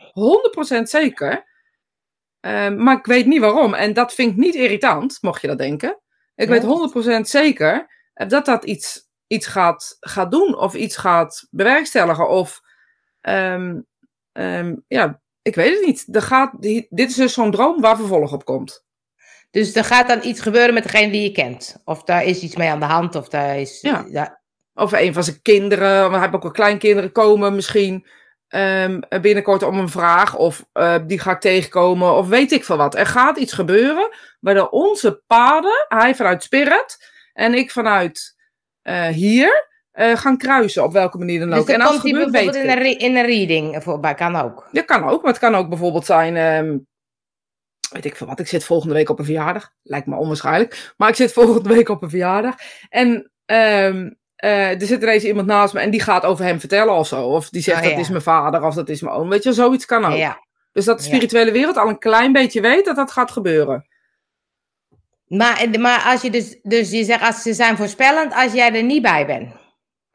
[0.80, 1.46] 100% zeker,
[2.40, 3.74] ehm, maar ik weet niet waarom.
[3.74, 6.00] En dat vind ik niet irritant, mocht je dat denken.
[6.36, 6.52] Ik Ja.
[6.54, 12.30] weet 100% zeker eh, dat dat iets, iets gaat, gaat doen of iets gaat bewerkstelligen.
[12.30, 12.62] Of,
[13.22, 13.82] ehm,
[14.36, 16.08] ehm, ja, ik weet het niet.
[16.12, 18.86] Er gaat, dit is dus zo'n droom waar vervolg op komt.
[19.52, 21.82] Dus er gaat dan iets gebeuren met degene die je kent.
[21.86, 23.82] Of daar is iets mee aan de hand, of daar is...
[23.82, 24.42] Ja.
[24.74, 28.08] Of een van zijn kinderen, hij heeft ook wel kleinkinderen komen misschien
[28.48, 30.38] ehm, binnenkort om een vraag.
[30.38, 32.96] Of eh, die ga ik tegenkomen, of weet ik veel wat.
[32.96, 38.36] Er gaat iets gebeuren waardoor onze paden, hij vanuit Spirit en ik vanuit
[38.82, 41.56] eh, hier, eh, gaan kruisen op welke manier dan ook.
[41.56, 44.68] Dus dan en als komt gebeurt, bijvoorbeeld in een, in een reading voorbij, kan ook.
[44.72, 46.78] Dat kan ook, maar het kan ook bijvoorbeeld zijn, ehm,
[47.92, 49.72] weet ik veel wat, ik zit volgende week op een verjaardag.
[49.84, 52.56] Lijkt me onwaarschijnlijk, maar ik zit volgende week op een verjaardag.
[52.90, 56.94] En ehm, eh, er zit ineens iemand naast me en die gaat over hem vertellen
[56.94, 57.22] of zo.
[57.22, 59.30] Of die zegt Oh, dat is mijn vader of dat is mijn oom.
[59.30, 60.18] Weet je, zoiets kan ook.
[60.18, 60.44] Ja.
[60.72, 63.88] Dus dat de spirituele wereld al een klein beetje weet dat dat gaat gebeuren.
[65.28, 68.84] Maar, maar als je dus, dus je zegt, als ze zijn voorspellend als jij er
[68.84, 69.64] niet bij bent.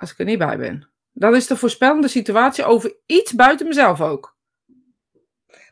[0.00, 0.88] Als ik er niet bij ben.
[1.12, 4.36] Dan is de voorspellende situatie over iets buiten mezelf ook.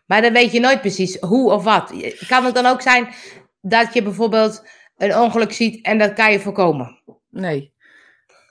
[0.07, 1.93] Maar dan weet je nooit precies hoe of wat.
[2.29, 3.09] Kan het dan ook zijn
[3.61, 7.03] dat je bijvoorbeeld een ongeluk ziet en dat kan je voorkomen?
[7.31, 7.73] Nee.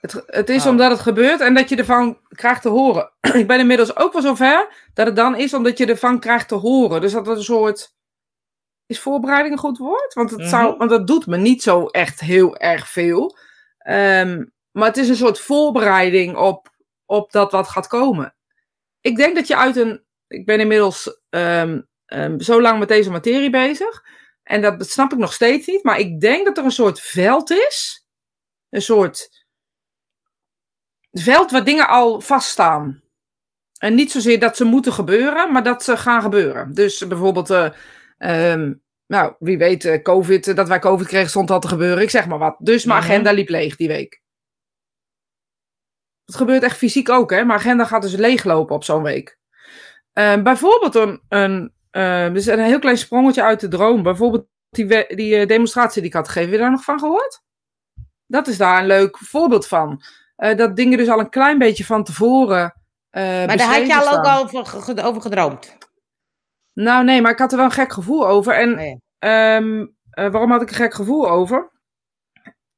[0.02, 0.70] Het, het is Oh.
[0.72, 3.12] omdat het gebeurt en dat je ervan krijgt te horen.
[3.34, 6.56] ik ben inmiddels ook wel zover dat het dan is omdat je ervan krijgt te
[6.56, 7.02] horen.
[7.02, 7.96] Dus dat het een soort.
[8.86, 10.14] Is voorbereiding een goed woord?
[10.14, 10.78] Want, het zou, Mhm.
[10.78, 13.38] want dat doet me niet zo echt heel erg veel.
[13.78, 14.46] Ehm,
[14.78, 16.70] maar het is een soort voorbereiding op,
[17.06, 18.36] op dat wat gaat komen.
[19.02, 20.06] Ik denk dat je uit een.
[20.28, 24.04] Ik ben inmiddels ehm, ehm, zo lang met deze materie bezig.
[24.44, 25.84] En dat, dat snap ik nog steeds niet.
[25.84, 28.06] Maar ik denk dat er een soort veld is.
[28.70, 29.46] Een soort
[31.12, 33.02] veld waar dingen al vaststaan.
[33.78, 36.74] En niet zozeer dat ze moeten gebeuren, maar dat ze gaan gebeuren.
[36.74, 37.72] Dus bijvoorbeeld, eh,
[38.18, 38.74] ehm,
[39.08, 42.04] nou, wie weet, eh, COVID, eh, dat wij COVID kregen, stond al te gebeuren.
[42.04, 42.56] Ik zeg maar wat.
[42.60, 43.08] Dus mijn Mhm.
[43.08, 44.26] agenda liep leeg die week.
[46.28, 47.44] Het gebeurt echt fysiek ook, hè?
[47.46, 49.38] Mijn agenda gaat dus leeglopen op zo'n week.
[50.14, 51.74] Ehm, bijvoorbeeld een, een,
[52.34, 54.04] dus een heel klein sprongetje uit de droom.
[54.04, 56.50] Bijvoorbeeld die, die eh, demonstratie die ik had gegeven.
[56.50, 57.42] Heb je daar nog van gehoord?
[58.26, 60.02] Dat is daar een leuk voorbeeld van.
[60.36, 62.74] Eh, dat dingen dus al een klein beetje van tevoren.
[63.10, 65.78] eh Maar daar had je al ook over, over gedroomd.
[66.74, 68.54] Nou, nee, maar ik had er wel een gek gevoel over.
[68.54, 71.72] En Oh ehm, eh, waarom had ik een gek gevoel over?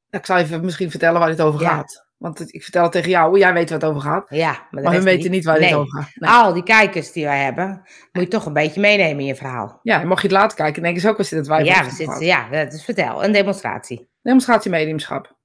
[0.10, 1.70] Ik zal even misschien vertellen waar dit over Ja.
[1.76, 2.08] gaat.
[2.20, 4.26] Want ik vertel het tegen jou, jij weet waar het over gaat.
[4.30, 5.76] Ja, maar, Maar hun weten niet waar dit Nee.
[5.76, 6.12] over gaat.
[6.16, 6.30] Nee.
[6.30, 9.80] Al die kijkers die wij hebben, moet je toch een beetje meenemen in je verhaal.
[9.84, 11.66] Ja, en mocht je het later kijken, denken ze ook, was dit het waar je
[11.66, 12.26] Ja, praten.
[12.26, 13.24] ja, dat is vertel.
[13.24, 14.10] Een demonstratie.
[14.22, 15.38] Demonstratie mediumschap.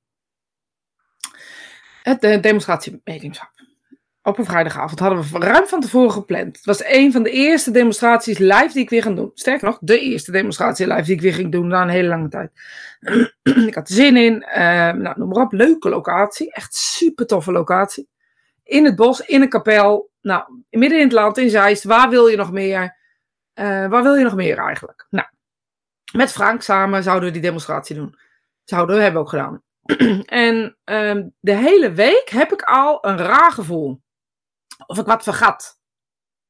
[2.02, 3.50] Het eh, demonstratie mediumschap.
[4.26, 6.56] Op een vrijdagavond hadden we ruim van tevoren gepland.
[6.56, 9.30] Het was een van de eerste demonstraties live die ik weer ging doen.
[9.34, 12.28] Sterker nog, de eerste demonstratie live die ik weer ging doen na een hele lange
[12.28, 12.50] tijd.
[13.68, 14.42] ik had er zin in.
[14.42, 15.52] eh, nou, noem maar op.
[15.52, 16.52] Leuke locatie.
[16.52, 18.08] Echt super toffe locatie.
[18.62, 20.10] In het bos, in een kapel.
[20.20, 21.84] Nou, midden in het land, in Zeist.
[21.84, 22.96] Waar wil je nog meer?
[23.52, 25.06] Eh, waar wil je nog meer eigenlijk?
[25.10, 25.26] Nou,
[26.12, 28.18] met Frank samen zouden we die demonstratie doen.
[28.64, 29.62] Zouden we, hebben ook gedaan.
[30.24, 34.02] en ehm, de hele week heb ik al een raar gevoel.
[34.86, 35.78] Of ik wat vergat.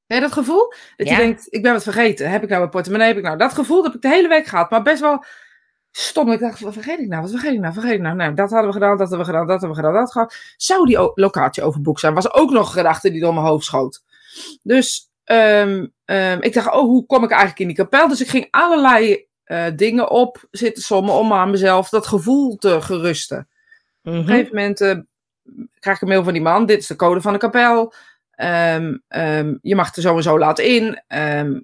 [0.07, 0.73] Heb je dat gevoel?
[0.97, 1.13] Dat Ja.
[1.17, 2.31] je denkt, ik ben wat vergeten.
[2.31, 3.09] Heb ik nou mijn portemonnee?
[3.09, 3.77] Heb ik nou dat gevoel?
[3.77, 4.71] Dat heb ik de hele week gehad.
[4.71, 5.25] Maar best wel
[5.91, 6.31] stom.
[6.33, 7.23] Ik dacht, wat vergeet ik nou?
[7.23, 7.73] Wat vergeet ik nou?
[7.75, 8.17] Vergeet ik nou?
[8.17, 10.29] Nou, dat hadden we gedaan, dat hebben we gedaan, dat hebben we gedaan, dat gedaan.
[10.57, 12.15] Zou die locatie overboekt zijn?
[12.15, 14.03] Was ook nog een gedachte die door mijn hoofd schoot.
[14.63, 18.09] Dus ehm, ehm, ik dacht, oh, hoe kom ik eigenlijk in die kapel?
[18.09, 22.81] Dus ik ging allerlei eh, dingen op zitten sommen om aan mezelf dat gevoel te
[22.81, 23.49] gerusten.
[24.03, 24.99] Op een gegeven moment eh,
[25.79, 26.67] krijg ik een mail van die man.
[26.67, 27.93] Dit is de code van de kapel.
[28.37, 31.03] Ehm, ehm, je mag er zo en zo laten in.
[31.07, 31.61] Ehm,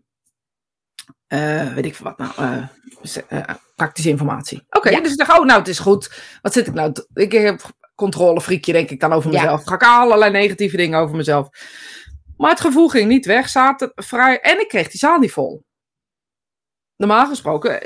[1.26, 2.32] eh, weet ik veel wat nou.
[2.36, 4.66] eh, eh, praktische informatie.
[4.70, 5.00] Oké, Ja.
[5.00, 6.20] dus ik dacht, oh nou, het is goed.
[6.42, 6.92] Wat zit ik nou?
[7.14, 7.60] Ik heb
[7.94, 9.40] controlefriekje, denk ik dan over Ja.
[9.40, 9.64] mezelf.
[9.64, 11.48] Ga ik allerlei negatieve dingen over mezelf.
[12.36, 13.48] Maar het gevoel ging niet weg.
[13.48, 14.40] Zaten vrij.
[14.40, 15.64] En ik kreeg die zaal niet vol.
[16.96, 17.80] Normaal gesproken,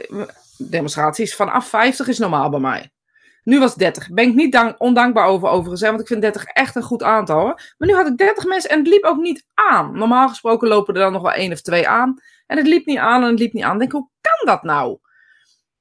[0.58, 2.90] demonstraties vanaf 50 is normaal bij mij.
[3.44, 4.08] Nu was het 30.
[4.10, 7.02] Ben ik niet dank- ondankbaar over overigens, hè, want ik vind 30 echt een goed
[7.02, 7.40] aantal.
[7.40, 7.74] Hoor.
[7.78, 9.98] Maar nu had ik 30 mensen en het liep ook niet aan.
[9.98, 12.14] Normaal gesproken lopen er dan nog wel één of twee aan.
[12.46, 13.72] En het liep niet aan en het liep niet aan.
[13.72, 14.98] Ik denk, hoe kan dat nou?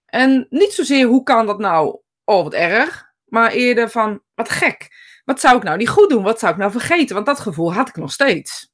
[0.06, 2.00] En niet zozeer hoe kan dat nou?
[2.24, 3.12] Oh, wat erg.
[3.26, 4.88] Maar eerder van, wat gek.
[5.26, 6.24] Wat zou ik nou niet goed doen?
[6.24, 7.16] Wat zou ik nou vergeten?
[7.16, 8.72] Want dat gevoel had ik nog steeds.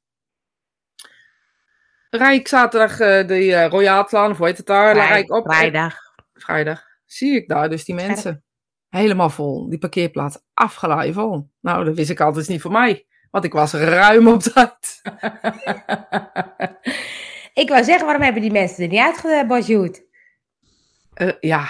[2.10, 4.94] Rij ik zaterdag eh de uh, Royaatlaan, of hoe heet het daar?
[5.18, 5.52] Ik op.
[5.52, 5.96] Vrijdag.
[6.34, 6.82] Vrijdag.
[7.06, 8.44] Zie ik daar dus die mensen.
[8.90, 9.68] Helemaal vol.
[9.68, 11.50] Die parkeerplaats afgelaaien vol.
[11.60, 13.06] Nou, dat wist ik altijd niet voor mij.
[13.30, 14.78] Want ik was ruim op tijd.
[17.62, 20.02] ik wou zeggen, waarom hebben die mensen er niet uitgebasjoerd?
[21.14, 21.68] Eh, ja.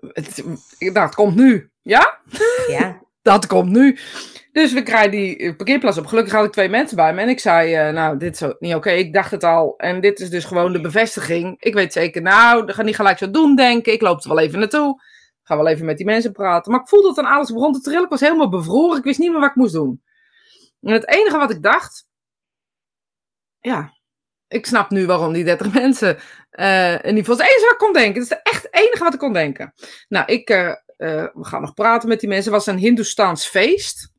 [0.00, 0.44] Het,
[0.78, 1.70] het komt nu.
[1.82, 2.18] Ja?
[2.66, 3.02] Ja.
[3.22, 3.98] Dat komt nu.
[4.52, 6.06] Dus we krijgen die eh, parkeerplaats op.
[6.06, 7.20] Gelukkig had ik twee mensen bij me.
[7.20, 8.90] En ik zei, eh, nou, dit is niet oké.
[8.90, 9.74] Ik dacht het al.
[9.76, 11.56] En dit is dus gewoon de bevestiging.
[11.58, 13.92] Ik weet zeker, nou, dat ga niet gelijk zo doen, denken.
[13.92, 15.02] Ik loop er wel even naartoe.
[15.44, 16.72] Ga wel even met die mensen praten.
[16.72, 18.04] Maar ik voelde dat dan alles begon te trillen.
[18.04, 18.98] Ik was helemaal bevroren.
[18.98, 20.02] Ik wist niet meer wat ik moest doen.
[20.80, 22.06] En het enige wat ik dacht...
[23.60, 23.92] Ja,
[24.48, 26.18] ik snap nu waarom die 30 mensen...
[26.50, 28.22] eh in ieder geval het enige wat ik kon denken.
[28.22, 29.74] Het is echt het enige wat ik kon denken.
[30.08, 30.50] Nou, ik...
[30.50, 32.52] eh, we gaan nog praten met die mensen.
[32.52, 34.12] Het was een Hindoestaans feest.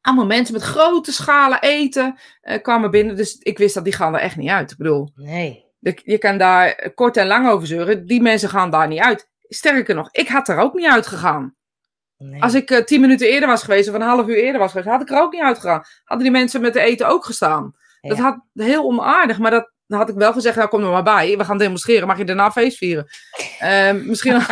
[0.00, 2.18] Allemaal mensen met grote schalen eten
[2.62, 3.16] kwamen binnen.
[3.16, 4.70] Dus ik wist dat die gaan er echt niet uit.
[4.70, 5.64] Ik bedoel, Nee.
[6.04, 8.06] je kan daar kort en lang over zeuren.
[8.06, 9.28] Die mensen gaan daar niet uit.
[9.48, 11.54] Sterker nog, ik had er ook niet uitgegaan.
[12.18, 12.42] nee.
[12.42, 14.88] Als ik eh, tien minuten eerder was geweest of een half uur eerder was geweest,
[14.88, 15.82] had ik er ook niet uitgegaan.
[16.04, 17.74] Hadden die mensen met de eten ook gestaan.
[18.00, 21.36] Dat had heel onaardig, maar dat had ik wel gezegd, nou kom er maar bij.
[21.36, 23.06] We gaan demonstreren, mag je daarna feest vieren.
[23.58, 24.44] Ehm, misschien had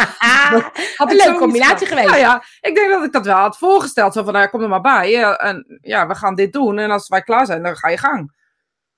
[0.96, 2.08] ik een leuke combinatie geweest.
[2.08, 4.12] Ja, ja, ik denk dat ik dat wel had voorgesteld.
[4.12, 5.10] Zo van, nou, ja, kom er maar bij.
[5.10, 6.78] Ja, en ja, we gaan dit doen.
[6.78, 8.32] En als wij klaar zijn, dan ga je gang.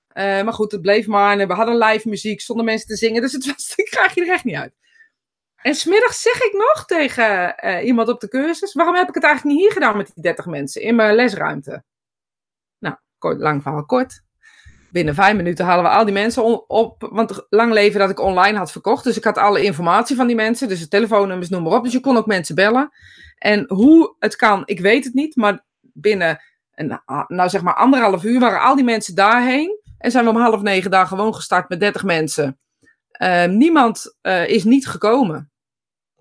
[0.07, 1.39] Eh, maar goed, het bleef maar.
[1.39, 3.21] En we hadden live muziek, zonder mensen te zingen.
[3.21, 4.73] Dus het was, ik krijg je er echt niet uit.
[5.65, 8.73] En smiddags zeg ik nog tegen eh, iemand op de cursus...
[8.73, 10.81] waarom heb ik het eigenlijk niet hier gedaan met die 30 mensen?
[10.81, 11.83] In mijn lesruimte.
[12.79, 14.21] Nou, kort, lang verhaal kort.
[14.91, 17.07] Binnen vijf minuten halen we al die mensen op.
[17.11, 19.03] Want lang leven dat ik online had verkocht.
[19.03, 20.67] Dus ik had alle informatie van die mensen.
[20.67, 21.83] Dus de telefoonnummers, noem maar op.
[21.83, 22.91] Dus je kon ook mensen bellen.
[23.37, 25.35] En hoe het kan, ik weet het niet.
[25.35, 26.41] Maar binnen,
[26.73, 29.79] een, nou zeg maar anderhalf uur waren al die mensen daarheen.
[29.97, 32.59] En zijn we om half negen daar gewoon gestart met 30 mensen.
[33.11, 35.49] Eh, niemand eh, is niet gekomen.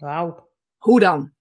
[0.04, 0.48] Wauw.
[0.76, 1.32] Hoe dan?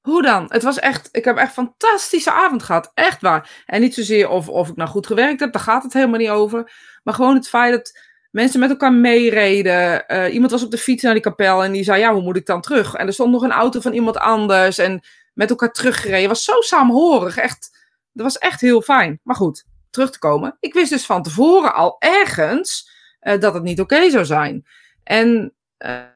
[0.00, 0.46] Hoe dan?
[0.48, 2.90] Het was echt, ik heb echt een fantastische avond gehad.
[2.94, 3.62] Echt waar.
[3.66, 6.28] En niet zozeer of, of ik nou goed gewerkt heb, daar gaat het helemaal niet
[6.28, 6.72] over.
[7.02, 7.98] Maar gewoon het feit dat
[8.30, 10.08] mensen met elkaar meereden.
[10.08, 12.36] Eh, iemand was op de fiets naar die kapel en die zei, ja, hoe moet
[12.36, 12.94] ik dan terug?
[12.94, 15.00] En er stond nog een auto van iemand anders en
[15.34, 16.28] met elkaar teruggereden.
[16.28, 17.36] Was zo saamhorig.
[17.36, 19.20] Echt, dat was echt heel fijn.
[19.22, 20.56] Maar goed, terug te komen.
[20.60, 24.66] Ik wist dus van tevoren al ergens eh, dat het niet oké zou zijn.
[25.02, 25.54] En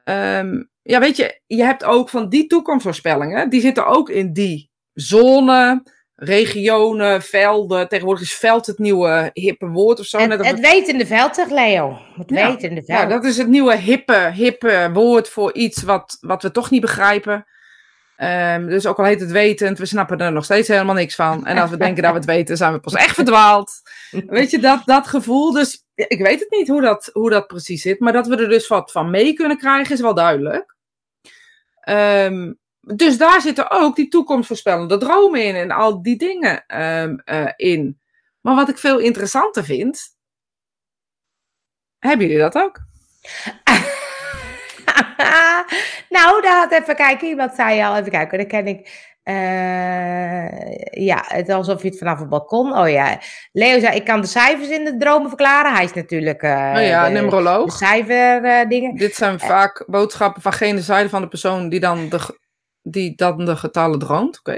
[0.03, 4.69] ehm, ja, weet je, je hebt ook van die toekomstvoorspellingen, die zitten ook in die
[4.93, 5.83] zone,
[6.15, 7.87] regionen, velden.
[7.87, 10.17] Tegenwoordig is veld het nieuwe hippe woord of zo.
[10.19, 11.99] Het, het wetende veld, zegt Leo.
[12.17, 12.47] Het Ja.
[12.47, 12.99] wetende veld.
[12.99, 16.81] ja, dat is het nieuwe hippe, hippe woord voor iets wat, wat we toch niet
[16.81, 17.45] begrijpen.
[18.15, 21.45] Ehm, dus ook al heet het wetend, we snappen er nog steeds helemaal niks van.
[21.45, 23.71] En als we denken dat we het weten, zijn we pas echt verdwaald.
[24.11, 25.51] Weet je, dat, dat gevoel.
[25.51, 27.99] Dus ik weet het niet hoe dat, hoe dat precies zit.
[27.99, 30.75] Maar dat we er dus wat van mee kunnen krijgen, is wel duidelijk.
[31.81, 37.51] Ehm, dus daar zitten ook die toekomstvoorspellende dromen in en al die dingen ehm, eh,
[37.55, 37.99] in.
[38.41, 40.13] Maar wat ik veel interessanter vind.
[41.99, 42.79] Hebben jullie dat ook?
[46.09, 47.27] nou, had even kijken.
[47.27, 49.13] Iemand zei al, even kijken, dan ken ik.
[49.25, 52.77] Eh, ja, het alsof je het vanaf het balkon.
[52.77, 53.19] Oh ja,
[53.51, 55.73] Leo zei: Ik kan de cijfers in de dromen verklaren.
[55.73, 56.41] Hij is natuurlijk.
[56.41, 57.27] eh oh ja, de,
[57.65, 58.95] de cijferdingen.
[58.95, 62.39] Dit zijn vaak boodschappen van zijde van de persoon die dan de,
[62.81, 64.39] die dan de getallen droomt.
[64.39, 64.57] Oké.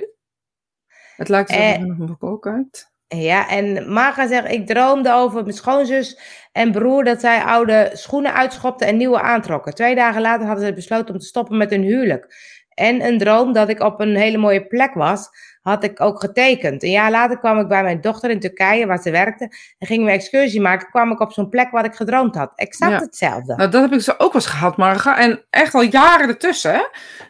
[1.16, 2.92] Het lijkt alsof Eh, het nog een uit.
[3.08, 6.20] Ja, en Marga zegt: Ik droomde over mijn schoonzus
[6.52, 9.74] en broer dat zij oude schoenen uitschopten en nieuwe aantrokken.
[9.74, 12.36] Twee dagen later hadden ze besloten om te stoppen met hun huwelijk.
[12.78, 15.30] En een droom dat ik op een hele mooie plek was,
[15.62, 16.84] had ik ook getekend.
[16.84, 19.52] Een jaar later kwam ik bij mijn dochter in Turkije, waar ze werkte.
[19.78, 22.52] En gingen we excursie maken, kwam ik op zo'n plek waar ik gedroomd had.
[22.56, 23.00] Exact Ja.
[23.00, 23.56] hetzelfde.
[23.56, 25.18] Nou, dat heb ik zo ook wel eens gehad, Marga.
[25.20, 26.74] En echt al jaren ertussen.
[26.74, 26.84] Hè?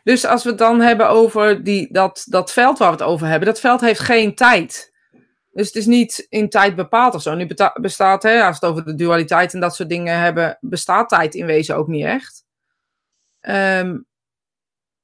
[0.04, 3.28] Dus als we het dan hebben over die, dat, dat veld waar we het over
[3.28, 3.48] hebben.
[3.48, 4.94] Dat veld heeft geen tijd.
[5.52, 7.36] Dus het is niet in tijd bepaald of zo.
[7.36, 7.48] Nu
[7.82, 11.36] bestaat, hè, als we het over de dualiteit en dat soort dingen hebben, bestaat tijd
[11.36, 12.46] in wezen ook niet echt.
[13.40, 13.98] Ehm,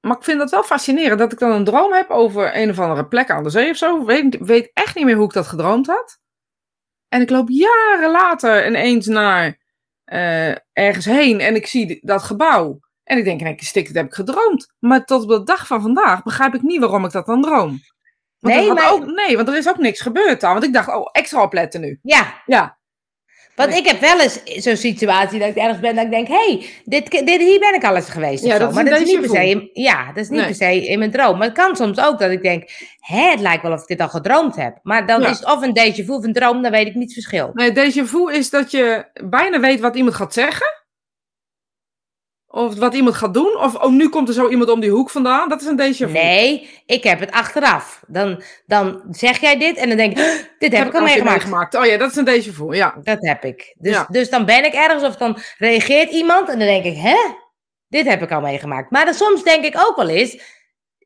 [0.03, 2.79] maar ik vind dat wel fascinerend dat ik dan een droom heb over een of
[2.79, 4.05] andere plek aan de zee of zo.
[4.05, 6.19] Weet, weet echt niet meer hoe ik dat gedroomd had.
[7.07, 9.57] En ik loop jaren later ineens naar
[10.03, 12.79] eh, ergens heen en ik zie dat gebouw.
[13.03, 14.73] En ik denk, keer, stik, dat heb ik gedroomd.
[14.79, 17.79] Maar tot op de dag van vandaag begrijp ik niet waarom ik dat dan droom.
[18.39, 20.51] Want Nee, maar- ook, nee, want er is ook niks gebeurd dan.
[20.51, 21.99] Want ik dacht, oh, extra opletten nu.
[22.01, 22.77] Ja, Ja,
[23.55, 23.79] want Nee.
[23.79, 26.65] ik heb wel eens zo'n situatie dat ik ergens ben dat ik denk, hé, hey,
[26.85, 28.43] dit, dit, hier ben ik al eens geweest.
[28.45, 30.47] Ja, dat is maar dat is niet per se, in- ja, dat is niet Nee.
[30.47, 31.37] per se in mijn droom.
[31.37, 32.63] Maar het kan soms ook dat ik denk,
[32.99, 34.79] hè, het lijkt wel of ik dit al gedroomd heb.
[34.83, 35.29] Maar dan Ja.
[35.29, 37.49] is het of een déjà vu of een droom, dan weet ik niet het verschil.
[37.53, 40.67] nee, déjà vu is dat je bijna weet wat iemand gaat zeggen.
[42.55, 43.57] Of wat iemand gaat doen.
[43.57, 45.49] Of oh, nu komt er zo iemand om die hoek vandaan.
[45.49, 46.11] Dat is een déjà vu.
[46.11, 48.03] Nee, ik heb het achteraf.
[48.07, 51.75] Dan, dan zeg jij dit en dan denk ik, "Huh, dit heb, ik al meegemaakt.
[51.75, 52.95] Oh ja, dat is een déjà vu, ja.
[53.03, 53.75] Dat heb ik.
[53.77, 54.07] Dus, Ja.
[54.09, 57.15] dus dan ben ik ergens of dan reageert iemand en dan denk ik, hè?
[57.87, 58.91] Dit heb ik al meegemaakt.
[58.91, 60.37] Maar dan soms denk ik ook wel eens,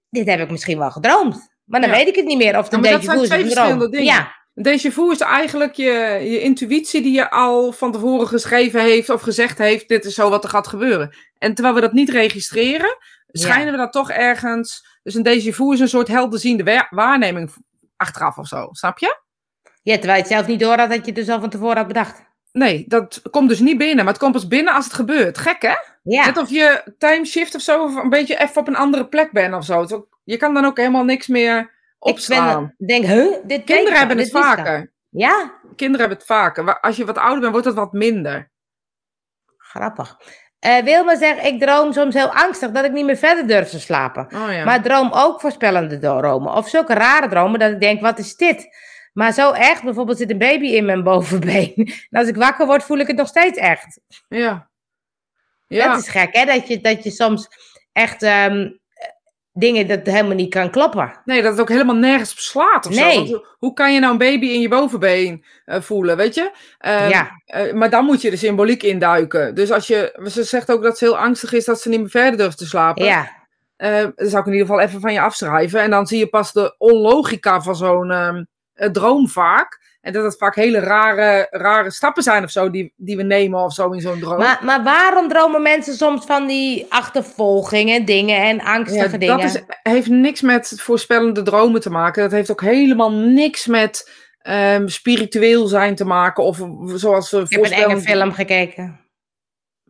[0.09, 1.55] dit heb ik misschien wel gedroomd.
[1.63, 1.95] Maar dan Ja.
[1.95, 3.93] weet ik het niet meer of het een déjà vu is of twee een droom.
[4.03, 4.35] Ja,
[4.69, 5.91] déjà vu is eigenlijk je,
[6.23, 10.29] je intuïtie die je al van tevoren geschreven heeft of gezegd heeft, dit is zo
[10.29, 11.15] wat er gaat gebeuren.
[11.39, 12.97] En terwijl we dat niet registreren,
[13.27, 14.99] schijnen we dat toch ergens...
[15.03, 17.51] Dus een déjà vu is een soort helderziende wa- waarneming
[17.95, 19.19] achteraf of zo, snap je?
[19.83, 21.77] ja, terwijl je het zelf niet door had dat je het dus al van tevoren
[21.77, 22.25] had bedacht.
[22.51, 25.37] Nee, dat komt dus niet binnen, maar het komt pas binnen als het gebeurt.
[25.37, 25.75] Gek hè?
[26.03, 29.31] Ja, Net of je timeshift of zo, of een beetje even op een andere plek
[29.31, 30.07] bent of zo.
[30.23, 31.69] Je kan dan ook helemaal niks meer ik
[31.99, 32.73] opslaan.
[32.77, 33.33] ben, denk, huh?
[33.43, 34.91] Dit ik Kinderen hebben het dit ik vaker.
[35.09, 36.79] Ja, Kinderen hebben het vaker.
[36.79, 38.51] Als je wat ouder bent, wordt het wat minder.
[39.57, 40.17] grappig.
[40.67, 43.79] Eh Wilma zegt, ik droom soms heel angstig dat ik niet meer verder durf te
[43.79, 44.25] slapen.
[44.35, 44.63] Oh ja.
[44.63, 46.53] Maar droom ook voorspellende dromen.
[46.53, 48.67] Of zulke rare dromen dat ik denk, wat is dit?
[49.13, 51.73] Maar zo echt, bijvoorbeeld zit een baby in mijn bovenbeen.
[52.09, 53.99] En als ik wakker word, voel ik het nog steeds echt.
[54.27, 54.69] Ja.
[55.67, 55.87] Ja.
[55.87, 56.45] Dat is gek, hè?
[56.45, 57.47] Dat je, dat je soms
[57.91, 58.69] echt ehm,
[59.57, 61.21] dingen dat helemaal niet kan kloppen.
[61.25, 63.11] Nee, dat het ook helemaal nergens op slaat of Nee.
[63.13, 63.17] zo.
[63.31, 66.51] Want hoe- kan je nou een baby in je bovenbeen eh, voelen, weet je?
[66.77, 67.29] Ehm, Ja.
[67.45, 69.55] eh, maar dan moet je de symboliek induiken.
[69.55, 72.09] Dus als je, ze zegt ook dat ze heel angstig is dat ze niet meer
[72.09, 73.05] verder durft te slapen.
[73.05, 73.35] Ja,
[73.77, 75.81] Eh, dan zou ik in ieder geval even van je afschrijven.
[75.81, 79.85] En dan zie je pas de onlogica van zo'n eh, droom vaak.
[80.01, 83.63] En dat het vaak hele rare, rare stappen zijn of zo die, die we nemen
[83.63, 84.37] of zo in zo'n droom.
[84.37, 89.37] maar, maar waarom dromen mensen soms van die achtervolgingen, dingen en angstige Ja, dingen?
[89.37, 92.23] dat is, heeft niks met voorspellende dromen te maken.
[92.23, 94.11] Dat heeft ook helemaal niks met
[94.41, 96.43] ehm, spiritueel zijn te maken.
[96.43, 99.06] Of zoals we Ik heb een enge film gekeken.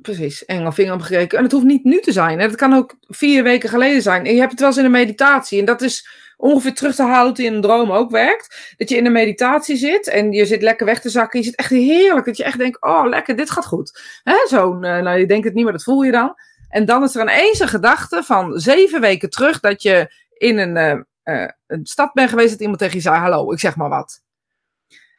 [0.02, 1.38] Precies, Engelvinger heb gekeken.
[1.38, 2.40] En het hoeft niet nu te zijn.
[2.40, 2.46] Hè.
[2.46, 4.26] Het kan ook vier weken geleden zijn.
[4.26, 5.60] En je hebt het wel eens in een meditatie.
[5.60, 6.08] En dat is
[6.38, 8.74] ongeveer terug te halen hoe het in een droom ook werkt.
[8.78, 11.40] Dat je in een meditatie zit en je zit lekker weg te zakken.
[11.40, 12.26] Je zit echt heerlijk.
[12.26, 14.20] Dat je echt denkt, oh lekker, dit gaat goed.
[14.24, 16.36] Hè, zo'n, eh, nou je denkt het niet, maar dat voel je dan.
[16.70, 20.78] En dan is er ineens een gedachte van zeven weken terug dat je in een,
[20.78, 23.90] eh, eh, een stad bent geweest dat iemand tegen je zei, hallo, ik zeg maar
[23.90, 24.22] wat.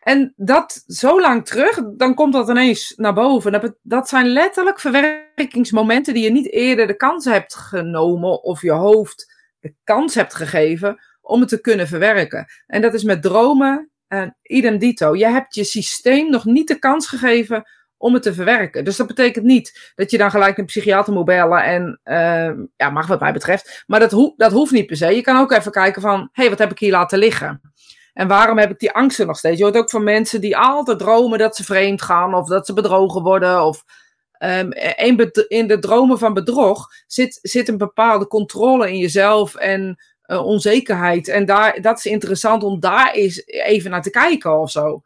[0.09, 3.53] En dat zo lang terug, dan komt dat ineens naar boven.
[3.53, 8.71] Dat, dat zijn letterlijk verwerkingsmomenten die je niet eerder de kans hebt genomen of je
[8.71, 12.47] hoofd de kans hebt gegeven om het te kunnen verwerken.
[12.66, 15.16] En dat is met dromen en idem dito.
[15.16, 17.64] Je hebt je systeem nog niet de kans gegeven
[17.97, 18.85] om het te verwerken.
[18.85, 22.90] Dus dat betekent niet dat je dan gelijk een psychiater moet bellen en eh, ja,
[22.90, 23.85] mag wat mij betreft.
[23.87, 25.14] Maar dat, dat hoeft niet per se.
[25.14, 27.67] Je kan ook even kijken van, hé, hey, wat heb ik hier laten liggen?
[28.18, 29.59] En waarom heb ik die angsten nog steeds?
[29.59, 32.72] Je hoort ook van mensen die altijd dromen dat ze vreemd gaan of dat ze
[32.72, 33.64] bedrogen worden.
[33.64, 33.85] Of
[34.33, 34.70] ehm,
[35.48, 41.28] in, de dromen van bedrog zit, zit een bepaalde controle in jezelf en eh, onzekerheid.
[41.28, 45.02] En daar, dat is interessant om daar eens even naar te kijken of zo.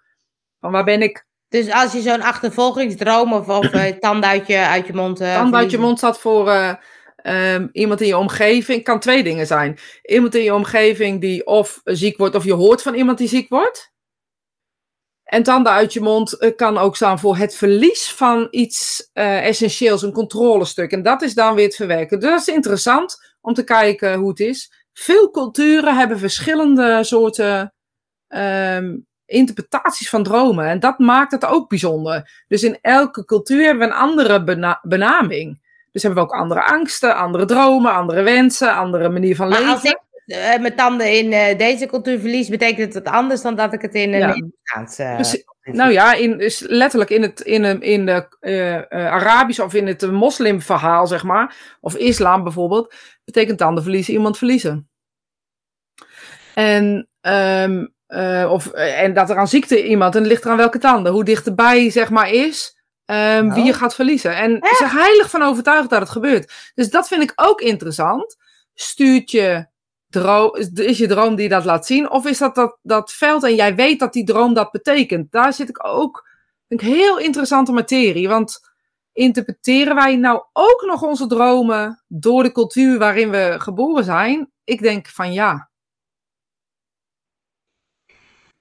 [0.61, 1.27] Van waar ben ik?
[1.49, 5.21] Dus als je zo'n achtervolgingsdroom of, of eh, tand uit je, uit je mond...
[5.21, 6.49] eh, Tand uit je mond staat voor
[7.23, 8.85] eh, ehm, iemand in je omgeving.
[8.85, 9.79] Kan twee dingen zijn.
[10.03, 13.49] Iemand in je omgeving die of ziek wordt, of je hoort van iemand die ziek
[13.49, 13.93] wordt.
[15.33, 19.47] En tanden uit je mond eh, kan ook staan voor het verlies van iets eh,
[19.47, 20.93] essentieels, een controlestuk.
[20.93, 22.21] En dat is dan weer het verwerken.
[22.21, 24.87] Dus dat is interessant om te kijken hoe het is.
[24.93, 27.75] Veel culturen hebben verschillende soorten
[28.29, 30.67] ehm, interpretaties van dromen.
[30.67, 32.45] En dat maakt het ook bijzonder.
[32.49, 35.62] Dus in elke cultuur hebben we een andere bena- benaming.
[35.93, 39.73] Dus hebben we ook andere angsten, andere dromen, andere wensen, andere manier van Maar leven.
[39.75, 43.73] als ik eh, mijn tanden in eh, deze cultuur verlies, betekent het anders dan dat
[43.73, 44.35] ik het in een Ja.
[44.35, 48.85] Indiaanse cultuur Nou ja, in, dus letterlijk in het in, een- in de eh eh,
[49.13, 54.89] Arabische of in het moslimverhaal, zeg maar, of islam bijvoorbeeld, betekent tanden verliezen iemand verliezen.
[56.55, 60.57] En, ehm, eh, of, eh, en dat er aan ziekte iemand, en het ligt eraan
[60.57, 62.82] welke tanden, hoe dichterbij zeg maar is,
[63.13, 63.67] ehm, wie Oh.
[63.67, 64.37] je gaat verliezen.
[64.37, 66.53] En ze zijn heilig van overtuigd dat het gebeurt.
[66.75, 68.37] Dus dat vind ik ook interessant.
[68.75, 69.67] Stuurt je
[70.09, 72.11] droom, is je droom die dat laat zien?
[72.11, 75.33] Of is dat, dat dat veld en jij weet dat die droom dat betekent?
[75.33, 76.29] Daar zit ik ook,
[76.69, 78.29] vind ik heel interessante materie.
[78.29, 78.71] Want
[79.13, 84.51] interpreteren wij nou ook nog onze dromen door de cultuur waarin we geboren zijn?
[84.65, 85.71] Ik denk van ja.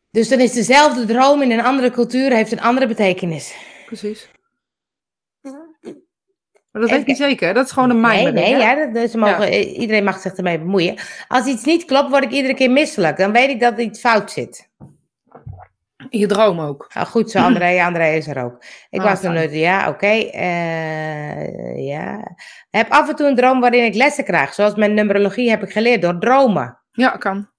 [0.10, 3.56] Dus dan is dezelfde droom in een andere cultuur, heeft een andere betekenis.
[3.86, 4.30] Precies.
[6.72, 7.54] Maar dat weet ik niet zeker.
[7.54, 10.20] Dat is gewoon een Nee, mijn nee, ja, dat, dus ze mogen, eh, iedereen mag
[10.20, 10.96] zich ermee bemoeien.
[11.28, 13.18] Als iets niet klopt, word ik iedere keer misselijk.
[13.18, 14.70] Dan weet ik dat er iets fout zit.
[16.10, 16.90] In je droom ook.
[16.94, 18.64] Ah, goed zo, André, André is er ook.
[18.90, 20.08] Ik Ah, was er nooit, ja, oké.
[20.08, 22.36] eh, ja.
[22.70, 24.54] Heb af en toe een droom waarin ik lessen krijg.
[24.54, 26.80] Zoals mijn numerologie heb ik geleerd door dromen.
[26.92, 27.50] Ja, kan.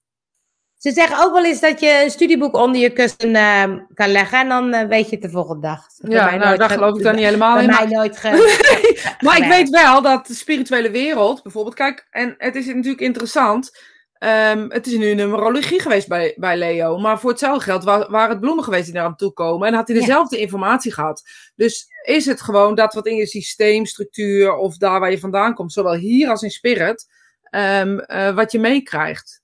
[0.83, 4.39] Ze zeggen ook wel eens dat je een studieboek onder je kussen eh, kan leggen
[4.39, 5.87] en dan eh, weet je het de volgende dag.
[5.97, 7.69] Dat Ja, nou, nooit daar ge- geloof ik dan niet helemaal Bij in.
[7.69, 8.31] mij nooit ge...
[9.25, 13.77] Maar ik weet wel dat de spirituele wereld, bijvoorbeeld, kijk, en het is natuurlijk interessant.
[14.17, 18.09] ehm, het is nu een numerologie geweest bij, bij Leo, maar voor hetzelfde geld wa-
[18.09, 20.01] waren het bloemen geweest die naar hem toe komen en had hij Ja.
[20.01, 21.23] dezelfde informatie gehad.
[21.55, 25.73] Dus is het gewoon dat wat in je systeemstructuur of daar waar je vandaan komt,
[25.73, 27.05] zowel hier als in spirit,
[27.43, 29.41] ehm, eh, wat je meekrijgt.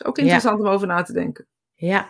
[0.00, 0.22] Is ook Ja.
[0.22, 1.46] interessant om over na te denken.
[1.74, 2.06] Ja.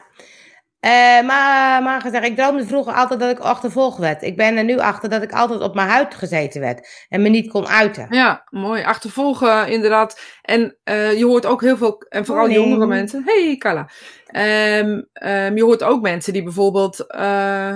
[0.81, 0.90] Eh,
[1.27, 4.22] maar, maar gezegd, ik droomde vroeger altijd dat ik achtervolgd werd.
[4.22, 7.29] Ik ben er nu achter dat ik altijd op mijn huid gezeten werd en me
[7.29, 8.07] niet kon uiten.
[8.11, 8.83] Ja, mooi.
[8.83, 10.20] Achtervolgen, inderdaad.
[10.42, 13.22] En eh, je hoort ook heel veel, en vooral jongere mensen.
[13.25, 13.88] Hey, Carla.
[14.27, 17.07] Ehm, ehm, je hoort ook mensen die bijvoorbeeld.
[17.07, 17.75] eh,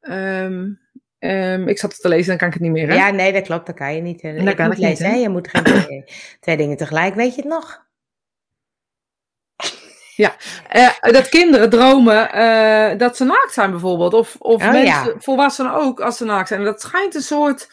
[0.00, 2.88] ehm, ik zat het te lezen, dan kan ik het niet meer.
[2.88, 2.94] Hè?
[2.94, 3.66] Ja, nee, dat klopt.
[3.66, 4.22] Dat kan je niet.
[4.22, 5.12] Dat ik kan moet ik niet, lezen, hè?
[5.12, 5.18] hè?
[5.18, 6.04] Je moet geen
[6.40, 7.14] twee dingen tegelijk.
[7.14, 7.90] Weet je het nog?
[10.68, 14.14] Eh, dat kinderen dromen eh, dat ze naakt zijn, bijvoorbeeld.
[14.14, 15.14] Of, of Oh, mensen, ja.
[15.18, 16.60] volwassenen ook, als ze naakt zijn.
[16.60, 17.68] En dat schijnt een soort.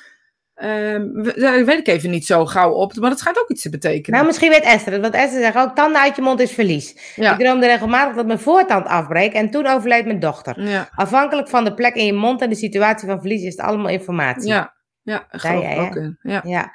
[0.53, 3.69] ehm, dat weet ik even niet zo gauw op, maar dat schijnt ook iets te
[3.69, 4.11] betekenen.
[4.11, 5.01] Nou, misschien weet Esther het.
[5.01, 7.13] Want Esther zegt ook, tanden uit je mond is verlies.
[7.15, 7.33] ja.
[7.33, 10.61] Ik droomde regelmatig dat mijn voortand afbreekt en toen overleed mijn dochter.
[10.61, 13.65] ja, Afhankelijk van de plek in je mond en de situatie van verlies is het
[13.65, 14.47] allemaal informatie.
[14.47, 16.17] ja, ja, geloof jij, ook in.
[16.21, 16.41] Ja.
[16.45, 16.71] Ja.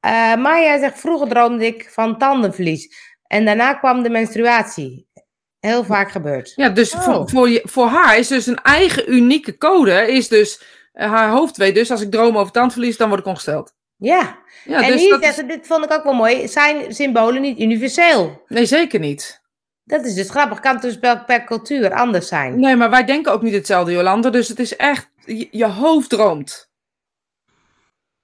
[0.00, 3.14] Eh, Maya zegt, vroeger droomde ik van tandenverlies.
[3.28, 5.06] En daarna kwam de menstruatie.
[5.60, 6.52] Heel vaak gebeurd.
[6.56, 7.02] Ja, dus Oh.
[7.02, 10.12] voor, voor, je, voor haar is dus een eigen unieke code.
[10.12, 10.62] Is dus,
[10.92, 13.74] eh, haar hoofd weet dus, als ik droom over tandverlies, dan word ik ongesteld.
[13.96, 14.38] Ja.
[14.64, 16.94] Ja, en dus hier dat zegt is, ze, dit vond ik ook wel mooi, zijn
[16.94, 18.44] symbolen niet universeel?
[18.48, 19.44] nee, zeker niet.
[19.84, 20.60] Dat is dus grappig.
[20.60, 22.60] Kan dus per, per cultuur anders zijn.
[22.60, 24.30] Nee, maar wij denken ook niet hetzelfde, Jolanda.
[24.30, 26.70] Dus het is echt, je, je hoofd droomt.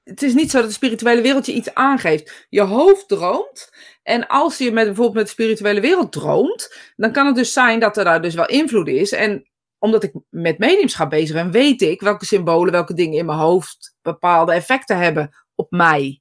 [0.04, 2.46] Het is niet zo dat de spirituele wereld je iets aangeeft.
[2.48, 3.71] Je hoofd droomt.
[4.02, 7.80] En als je met, bijvoorbeeld met de spirituele wereld droomt, dan kan het dus zijn
[7.80, 9.12] dat er daar dus wel invloed is.
[9.12, 13.38] En omdat ik met mediumschap bezig ben, weet ik welke symbolen, welke dingen in mijn
[13.38, 16.20] hoofd bepaalde effecten hebben op mij.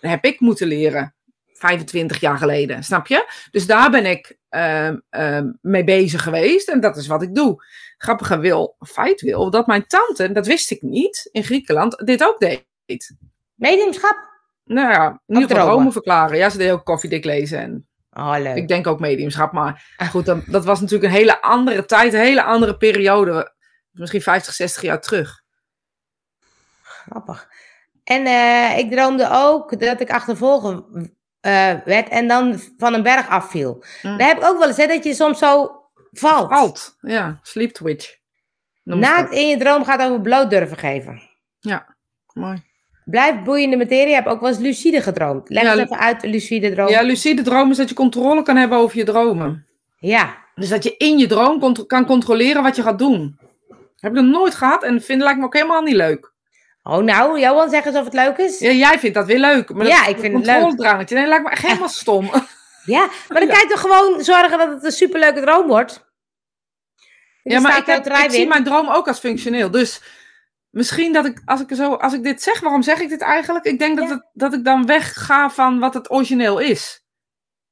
[0.00, 1.14] Heb ik moeten leren.
[1.52, 3.32] 25 jaar geleden, snap je?
[3.50, 7.64] Dus daar ben ik ehm, ehm, mee bezig geweest en dat is wat ik doe.
[7.98, 12.38] Grappige wil, feit wil, dat mijn tante, dat wist ik niet, in Griekenland, dit ook
[12.38, 13.16] deed.
[13.54, 14.33] Mediumschap?
[14.64, 15.92] Nou ja, ieder geval dromen.
[15.92, 16.36] verklaren.
[16.36, 19.52] Ja, ze deed ook koffiedik lezen en Oh, ik denk ook mediumschap.
[19.52, 23.54] Maar goed, dan, dat was natuurlijk een hele andere tijd, een hele andere periode.
[23.90, 25.42] Misschien 50, 60 jaar terug.
[26.82, 27.48] Grappig.
[28.04, 30.84] En eh, ik droomde ook dat ik achtervolgen
[31.40, 33.84] eh, werd en dan van een berg afviel.
[34.02, 34.18] Mm.
[34.18, 36.50] Daar heb ik ook wel eens, hè, dat je soms zo valt.
[36.50, 38.16] Alt, ja, sleep twitch.
[38.82, 41.22] Naakt in je droom gaat over bloot durven geven.
[41.60, 41.96] Ja,
[42.32, 42.62] mooi.
[43.04, 44.08] Blijf boeiende materie.
[44.08, 45.48] Je hebt ook wel eens lucide gedroomd.
[45.48, 46.88] Leg Ja, eens even uit, lucide droom.
[46.88, 49.66] Ja, lucide dromen is dat je controle kan hebben over je dromen.
[49.98, 50.36] Ja.
[50.54, 53.38] Dus dat je in je droom kan controleren wat je gaat doen.
[53.98, 56.32] Heb ik nog nooit gehad en vind lijkt me ook helemaal niet leuk.
[56.82, 58.58] Oh, nou, Johan, zeg eens of het leuk is.
[58.58, 59.72] Ja, jij vindt dat weer leuk.
[59.74, 60.60] Maar Ja, dat- ik vind het leuk.
[60.60, 62.30] controledrangetje, Nee, lijkt me echt helemaal stom.
[62.84, 66.12] Ja, maar dan kan je toch gewoon zorgen dat het een superleuke droom wordt?
[67.42, 69.70] Ja, maar ik, heb, ik zie mijn droom ook als functioneel.
[69.70, 70.00] Dus
[70.74, 73.64] misschien dat ik, als ik, zo, als ik dit zeg, waarom zeg ik dit eigenlijk?
[73.64, 74.14] Ik denk dat, Ja.
[74.14, 77.02] het, dat ik dan wegga van wat het origineel is.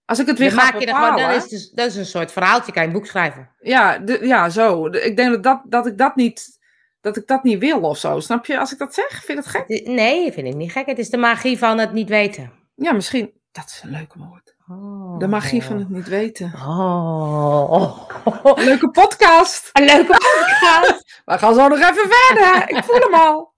[0.04, 1.34] Als ik het weer Dan ga maak je gewoon, bepalen.
[1.34, 3.50] dat, is dus, dat is een soort verhaaltje, kan je een boek schrijven.
[3.60, 4.86] Ja, de- ja, zo.
[4.86, 6.60] Ik denk dat, dat, dat ik dat niet
[7.00, 8.20] dat ik dat niet wil of zo.
[8.20, 9.08] Snap je als ik dat zeg?
[9.24, 9.86] Vind je dat gek?
[9.86, 10.86] Nee, vind ik niet gek.
[10.86, 12.52] Het is de magie van het niet weten.
[12.74, 13.32] Ja, misschien.
[13.52, 14.51] Dat is een leuk woord.
[15.18, 16.52] De magie van het niet weten.
[16.54, 18.08] Oh.
[18.54, 19.70] Leuke podcast.
[19.72, 21.04] Een leuke podcast.
[21.24, 22.76] We gaan zo nog even verder.
[22.76, 23.52] Ik voel hem al.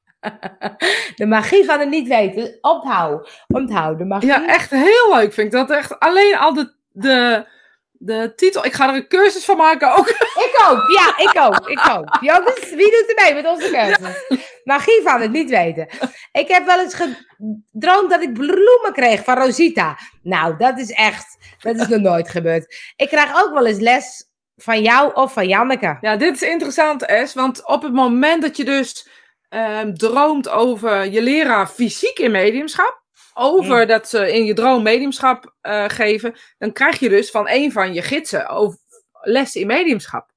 [1.17, 2.59] De magie van het niet weten.
[2.61, 3.45] Onthoud.
[3.47, 3.99] Onthoud.
[3.99, 4.29] De magie.
[4.29, 5.71] Ja, echt heel leuk vind ik dat.
[5.71, 7.47] Echt alleen al de, de,
[7.93, 8.65] de titel.
[8.65, 10.09] Ik ga er een cursus van maken ook.
[10.55, 10.91] Ik ook.
[10.91, 11.69] Ja, ik ook.
[11.69, 12.17] Ik ook.
[12.21, 14.39] Jonas, wie doet er mee met onze cursus?
[14.65, 15.89] Magie van het niet weten.
[16.33, 19.99] Ik heb wel eens gedroomd dat ik bloemen kreeg van Rosita.
[20.23, 22.93] Nou, dat is echt, dat is nog nooit gebeurd.
[22.97, 25.97] Ik krijg ook wel eens les van jou of van Janneke.
[26.01, 27.35] Ja, dit is interessant, Es.
[27.35, 29.09] Want op het moment dat je dus
[29.49, 33.03] ehm, droomt over je leraar fysiek in mediumschap,
[33.35, 33.87] over Mm.
[33.87, 37.95] dat ze in je droom mediumschap eh, geven, dan krijg je dus van een van
[37.95, 38.79] je gidsen over
[39.23, 40.33] les in mediumschap.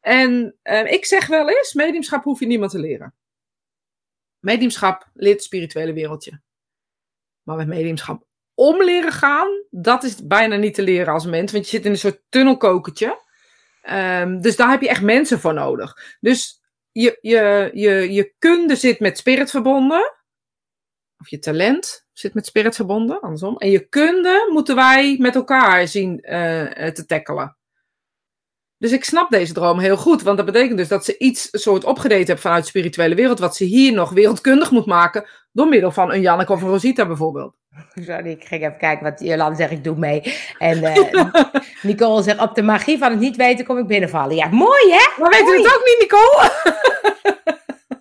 [0.00, 3.14] En eh, ik zeg wel eens, mediumschap hoef je niemand te leren.
[4.38, 6.40] Mediumschap leert het spirituele wereldje.
[7.42, 8.28] Maar met mediumschap
[8.58, 11.90] om leren gaan, dat is bijna niet te leren als mens, want je zit in
[11.90, 13.22] een soort tunnelkokertje.
[13.82, 16.16] Ehm, dus daar heb je echt mensen voor nodig.
[16.20, 20.12] Dus je, je, je, je kunde zit met spirit verbonden.
[21.18, 23.56] Of je talent zit met spirit verbonden, andersom.
[23.56, 27.57] En je kunde moeten wij met elkaar zien eh, te tackelen.
[28.78, 30.22] Dus ik snap deze droom heel goed.
[30.22, 33.38] Want dat betekent dus dat ze iets soort opgedate hebben vanuit de spirituele wereld.
[33.38, 35.28] Wat ze hier nog wereldkundig moet maken.
[35.52, 37.54] Door middel van een Janneke of een Rosita bijvoorbeeld.
[37.94, 39.70] Sorry, ik ging even kijken wat Jolande zegt.
[39.70, 40.34] Ik doe mee.
[40.58, 41.22] En eh,
[41.82, 44.36] Nicole zegt, op de magie van het niet weten kom ik binnenvallen.
[44.36, 45.22] Ja, mooi hè?
[45.22, 45.62] Maar je Mooi.
[45.62, 46.50] het ook niet, Nicole?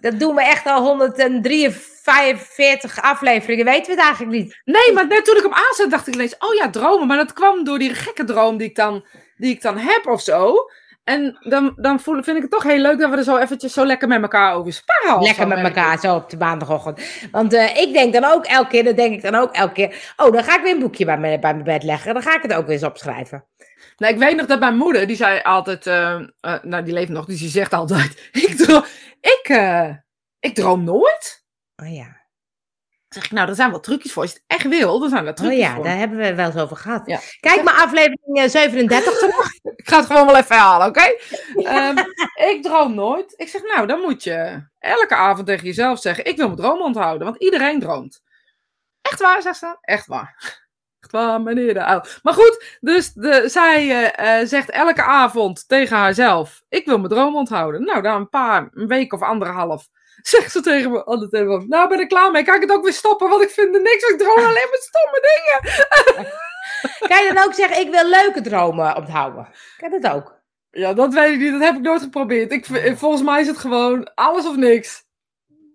[0.01, 3.65] Dat doen we echt al 143 afleveringen.
[3.65, 4.61] Weten we het eigenlijk niet?
[4.65, 7.07] Nee, maar net toen ik hem aanzet, dacht ik ineens, oh ja, dromen.
[7.07, 9.05] Maar dat kwam door die gekke droom die ik dan,
[9.37, 10.55] die ik dan heb of zo.
[11.03, 13.73] En dan, dan voel, vind ik het toch heel leuk dat we er zo eventjes
[13.73, 15.15] zo lekker met elkaar over sparren.
[15.19, 15.63] of Lekker met ik.
[15.65, 17.01] elkaar zo op de maandagochtend.
[17.31, 20.13] Want eh, ik denk dan ook elke keer, dan denk ik dan ook elke keer.
[20.17, 22.13] Oh, dan ga ik weer een boekje bij mijn, bij mijn bed leggen.
[22.13, 23.45] Dan ga ik het ook weer eens opschrijven.
[23.97, 27.09] Nou, ik weet nog dat mijn moeder, die zei altijd, eh, eh, nou die leeft
[27.09, 28.83] nog, dus die zegt altijd, ik, droom,
[29.21, 29.49] ik,
[30.39, 31.45] ik droom nooit.
[31.75, 32.25] Oh ja.
[33.17, 34.21] Zeg ik, nou, er zijn wel trucjes voor.
[34.21, 35.83] Als je het echt wil, dan zijn er Oh trucjes ja, voor.
[35.83, 37.01] daar hebben we wel eens over gehad.
[37.05, 37.19] Ja.
[37.39, 39.53] Kijk maar aflevering eh, 37 terug.
[39.75, 41.15] Ik ga het gewoon wel even halen, oké?
[41.55, 41.97] Ehm,
[42.51, 43.33] ik droom nooit.
[43.35, 46.81] Ik zeg, nou, dan moet je elke avond tegen jezelf zeggen: Ik wil mijn droom
[46.81, 48.21] onthouden, want iedereen droomt.
[49.01, 49.77] Echt waar, zegt ze?
[49.81, 50.35] Echt waar.
[50.99, 52.09] Echt waar, meneer de oude.
[52.23, 57.09] Maar goed, dus de, zij eh, eh, zegt elke avond tegen haarzelf: Ik wil mijn
[57.09, 57.83] droom onthouden.
[57.83, 59.87] Nou, dan een paar, een week of anderhalf.
[60.33, 62.43] Zegt ze tegen me aan de telefoon: Nou, ben ik klaar mee.
[62.43, 63.29] Kan ik het ook weer stoppen?
[63.29, 64.03] Want ik vind er niks.
[64.09, 65.85] Ik droom alleen maar stomme dingen.
[67.09, 69.47] Kan je dan ook zeggen, ik wil leuke dromen onthouden?
[69.77, 70.35] Kan dat ook?
[70.71, 71.51] Ja, dat weet ik niet.
[71.51, 72.51] Dat heb ik nooit geprobeerd.
[72.51, 75.03] Ik, v- volgens mij is het gewoon alles of niks.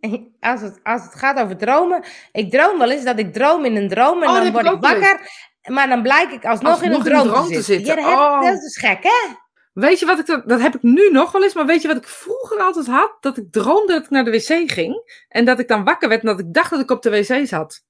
[0.41, 2.05] Als het, als het gaat over dromen.
[2.33, 4.81] Ik droom wel eens dat ik droom in een droom en Oh, dan word ik
[4.81, 5.31] wakker.
[5.69, 7.85] Maar dan blijk ik alsnog, Alsnog in een in droom, droom te te zitten.
[7.87, 7.95] zitten.
[8.05, 8.43] Ja, dat, heb- Oh.
[8.43, 9.35] dat is dus gek, hè?
[9.73, 11.89] Weet je wat ik, dat, dat heb ik nu nog wel eens, maar weet je
[11.89, 13.17] wat ik vroeger altijd had?
[13.21, 15.25] Dat ik droomde dat ik naar de wc ging.
[15.29, 17.47] En dat ik dan wakker werd en dat ik dacht dat ik op de wc
[17.47, 17.85] zat.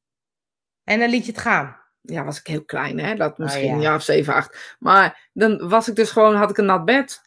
[0.84, 1.80] En dan liet je het gaan.
[2.00, 3.14] Ja, was ik heel klein, hè?
[3.14, 3.94] Dat misschien Oh, ja.
[3.94, 4.76] of zeven, acht.
[4.78, 7.20] Maar dan was ik dus gewoon, had ik een nat bed.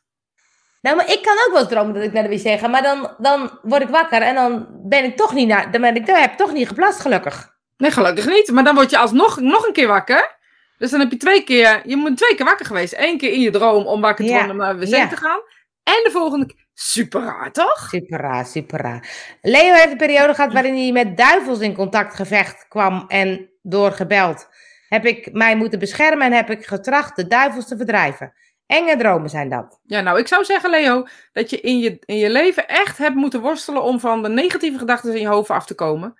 [0.81, 2.67] Nou, maar ik kan ook wel eens dromen dat ik naar de wc ga.
[2.67, 5.71] Maar dan, dan word ik wakker en dan ben ik toch niet naar...
[5.71, 7.53] Dan ben ik, dan heb ik toch niet geplast, gelukkig.
[7.77, 8.51] Nee, gelukkig niet.
[8.51, 10.35] Maar dan word je alsnog nog een keer wakker.
[10.77, 12.93] Dus dan heb je twee keer, je moet twee keer wakker geweest.
[12.97, 15.39] Eén keer in je droom om wakker te worden om naar de wc te gaan.
[15.83, 17.87] En de volgende keer, super raar toch?
[17.89, 19.09] Super raar, super raar.
[19.41, 24.47] Leo heeft een periode gehad waarin hij met duivels in contact gevecht kwam en doorgebeld.
[24.87, 28.33] Heb ik mij moeten beschermen en heb ik getracht de duivels te verdrijven.
[28.65, 29.79] Enge dromen zijn dat.
[29.83, 33.15] Ja, nou, ik zou zeggen, Leo, dat je in je, in je leven echt hebt
[33.15, 36.15] moeten worstelen om van de negatieve gedachten in je hoofd af te komen.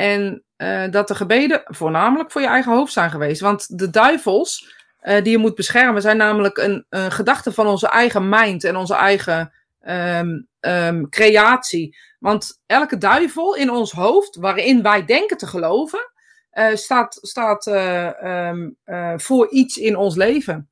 [0.00, 3.40] En eh, dat de gebeden voornamelijk voor je eigen hoofd zijn geweest.
[3.40, 8.28] Want de duivels eh, die je moet beschermen zijn namelijk een, gedachte van onze eigen
[8.28, 11.96] mind en onze eigen ehm, ehm, creatie.
[12.18, 16.10] Want elke duivel in ons hoofd, waarin wij denken te geloven,
[16.50, 20.68] eh, staat, staat eh, ehm, eh, voor iets in ons leven.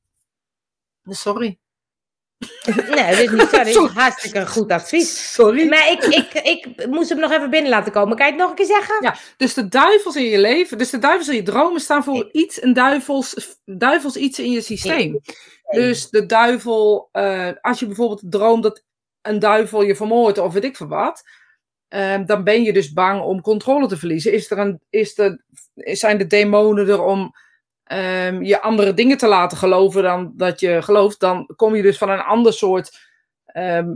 [1.03, 1.59] Sorry.
[2.95, 3.57] Nee, dat is niet zo.
[3.57, 3.93] Dat is Sorry.
[3.93, 5.33] hartstikke goed advies.
[5.33, 5.67] Sorry.
[5.67, 8.17] Maar ik, ik, ik moest hem nog even binnen laten komen.
[8.17, 8.95] Kan je het nog een keer zeggen?
[9.01, 12.29] Ja, dus de duivels in je leven, dus de duivels in je dromen staan voor
[12.31, 15.19] iets, een duivels, duivels iets in je systeem.
[15.69, 18.83] Dus de duivel, eh, als je bijvoorbeeld droomt dat
[19.21, 21.23] een duivel je vermoordt of weet ik veel wat,
[21.87, 24.33] eh, dan ben je dus bang om controle te verliezen.
[24.33, 25.41] Is er een, is de,
[25.75, 27.33] zijn de demonen er om
[27.89, 31.97] ehm, je andere dingen te laten geloven dan dat je gelooft, dan kom je dus
[31.97, 32.99] van een ander soort
[33.45, 33.93] ehm,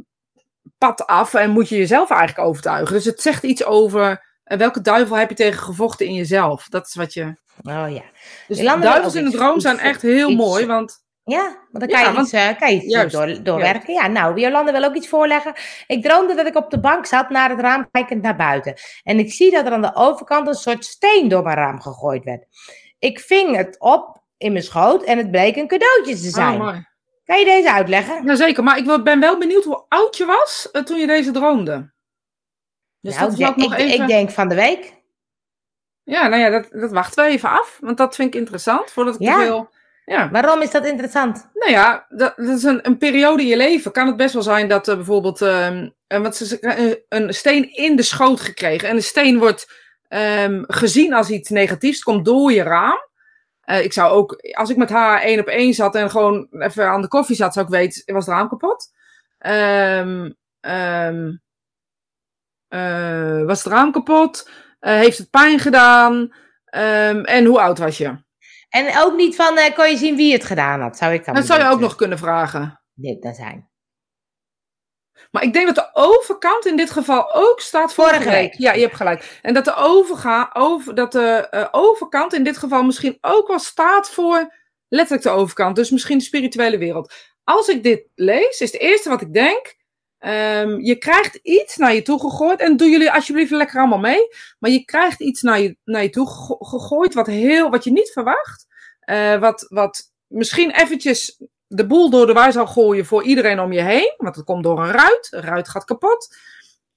[0.78, 2.94] pad af en moet je jezelf eigenlijk overtuigen.
[2.94, 6.68] Dus het zegt iets over eh, welke duivel heb je tegen gevochten in jezelf.
[6.70, 7.24] Dat is wat je.
[7.64, 8.04] Oh ja.
[8.48, 11.96] Dus duivels in de droom zijn echt heel iets- mooi, want Ja, want dan Ja,
[11.96, 13.94] kan je want- iets, eh, kan je iets juist, door, doorwerken.
[13.94, 15.54] Ja, nou, Jolanda wil ook iets voorleggen.
[15.88, 18.74] Ik droomde dat ik op de bank zat naar het raam kijkend naar buiten.
[19.04, 22.24] En ik zie dat er aan de overkant een soort steen door mijn raam gegooid
[22.24, 22.46] werd.
[23.04, 26.62] Ik ving het op in mijn schoot en het bleek een cadeautje te zijn.
[26.62, 26.76] Oh,
[27.26, 28.26] kan je deze uitleggen?
[28.26, 31.32] Jazeker, maar ik wil- ben wel benieuwd hoe oud je was eh, toen je deze
[31.32, 31.92] droomde.
[33.02, 34.02] Dus nou, dat ik, nog ik, even...
[34.02, 34.94] ik denk van de week.
[36.04, 37.78] Ja, nou ja, dat, dat wachten we even af.
[37.82, 38.92] Want dat vind ik interessant.
[38.92, 39.40] Voordat ik Ja.
[39.40, 39.70] veel...
[40.06, 41.50] Ja, Waarom is dat interessant?
[41.54, 43.92] nou ja, dat, dat is een, een periode in je leven.
[43.92, 45.40] Kan het best wel zijn dat er bijvoorbeeld
[46.08, 48.90] wat ze, een steen in de schoot gekregen.
[48.90, 49.83] En de steen wordt
[50.14, 51.96] ehm, gezien als iets negatiefs.
[51.96, 53.12] Het komt door je raam.
[53.62, 56.90] Eh, ik zou ook, als ik met haar één op één zat en gewoon even
[56.90, 58.92] aan de koffie zat, zou ik weten, was het raam kapot.
[59.38, 61.32] Ehm, ehm,
[62.68, 64.50] eh, was het raam kapot?
[64.80, 66.34] Eh, heeft het pijn gedaan?
[67.24, 68.22] En hoe oud was je?
[68.70, 70.98] En ook niet van, kon je zien wie het gedaan had?
[70.98, 72.82] Zou ik dan Dat zou je ook nog kunnen vragen.
[72.94, 73.70] dit dan zijn.
[75.34, 78.52] Maar ik denk dat de overkant in dit geval ook staat vorige, Vorige week.
[78.52, 78.60] week.
[78.62, 79.40] Ja, je hebt gelijk.
[79.42, 83.60] En dat de, overga, over, dat de eh, overkant in dit geval misschien ook wel
[83.60, 84.54] staat voor
[84.88, 85.76] letterlijk de overkant.
[85.76, 87.14] Dus misschien de spirituele wereld.
[87.44, 89.76] Als ik dit lees, is het eerste wat ik denk.
[90.18, 92.60] ehm, je krijgt iets naar je toe gegooid.
[92.60, 94.28] En doe jullie alsjeblieft lekker allemaal mee.
[94.60, 97.92] Maar je krijgt iets naar je, naar je toe gego- gegooid wat, heel, wat je
[97.92, 98.66] niet verwacht.
[99.00, 101.42] Eh, wat, wat misschien eventjes
[101.76, 104.14] de boel door de war gooien voor iedereen om je heen.
[104.18, 105.28] Want het komt door een ruit.
[105.32, 106.36] Een ruit gaat kapot.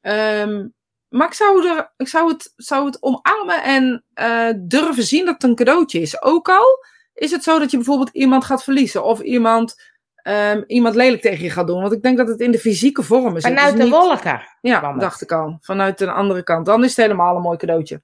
[0.00, 0.66] Ehm,
[1.08, 5.34] maar ik zou, er, ik zou, het, zou het omarmen en eh, durven zien dat
[5.34, 6.22] het een cadeautje is.
[6.22, 9.04] Ook al is het zo dat je bijvoorbeeld iemand gaat verliezen.
[9.04, 9.80] Of iemand,
[10.16, 11.80] ehm, iemand lelijk tegen je gaat doen.
[11.80, 13.42] Want ik denk dat het in de fysieke vorm is.
[13.42, 14.42] Vanuit is de niet- wolken.
[14.60, 15.58] Ja, dacht ik al.
[15.60, 16.66] Vanuit een andere kant.
[16.66, 18.02] Dan is het helemaal een mooi cadeautje.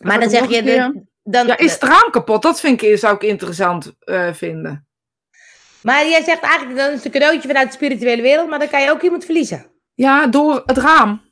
[0.00, 2.42] Maar dan zeg je, de, dan, Ja, is het raam kapot?
[2.42, 4.86] Dat vind ik, zou ik interessant eh, vinden.
[5.82, 8.68] maar jij zegt eigenlijk, dan is het een cadeautje vanuit de spirituele wereld, maar dan
[8.68, 9.70] kan je ook iemand verliezen.
[9.94, 11.30] Ja, door het raam.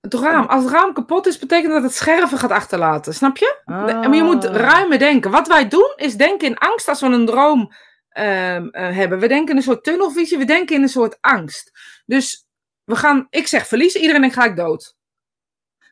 [0.00, 0.46] Het raam.
[0.46, 3.14] Als het raam kapot is, betekent dat het scherven gaat achterlaten.
[3.14, 3.60] Snap je?
[3.64, 4.54] Maar je moet Ah.
[4.56, 5.30] ruimer denken.
[5.30, 7.72] Wat wij doen, is denken in angst als we een droom
[8.10, 9.18] ehm, eh, hebben.
[9.18, 10.38] We denken in een soort tunnelvisie.
[10.38, 11.70] We denken in een soort angst.
[12.06, 12.46] Dus
[12.84, 14.00] we gaan, ik zeg verliezen.
[14.00, 14.96] Iedereen denkt gelijk dood.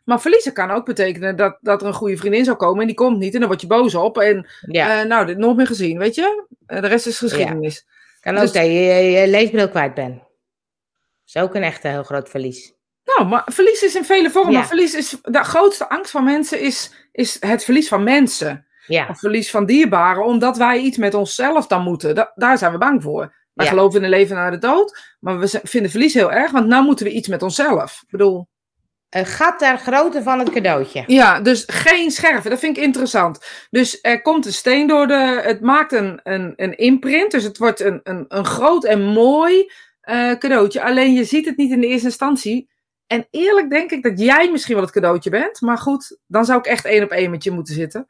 [0.09, 2.97] Maar verliezen kan ook betekenen dat, dat er een goede vriendin zou komen en die
[2.97, 3.33] komt niet.
[3.35, 4.19] En dan word je boos op.
[4.19, 6.47] En Ja, eh, nou, dit nooit meer gezien, weet je?
[6.67, 7.87] Eh, de rest is geschiedenis.
[8.21, 10.19] kan ook dus- dat je je, leesbril kwijt bent.
[10.19, 10.27] Dat
[11.25, 12.75] is ook een echt heel groot verlies.
[13.05, 14.53] Nou, maar verlies is in vele vormen.
[14.53, 14.59] Ja.
[14.59, 18.67] Maar verlies is, de grootste angst van mensen is, is het verlies van mensen.
[18.87, 22.15] Ja, Of verlies van dierbaren, omdat wij iets met onszelf dan moeten.
[22.15, 23.35] Da- daar zijn we bang voor.
[23.55, 23.73] Wij Ja.
[23.73, 26.85] geloven in een leven na de dood, maar we vinden verlies heel erg, want nou
[26.85, 28.01] moeten we iets met onszelf.
[28.03, 28.49] Ik bedoel,
[29.11, 31.05] een gat ter grootte van het cadeautje.
[31.07, 33.67] ja, dus geen scherven, dat vind ik interessant.
[33.71, 37.59] Dus er komt een steen door de, het maakt een, een, een imprint, dus het
[37.59, 40.83] wordt een, een, een groot en mooi eh, cadeautje.
[40.83, 42.71] Alleen je ziet het niet in de eerste instantie.
[43.07, 45.61] En eerlijk denk ik dat jij misschien wel het cadeautje bent.
[45.61, 48.09] Maar goed, dan zou ik echt één op één met je moeten zitten.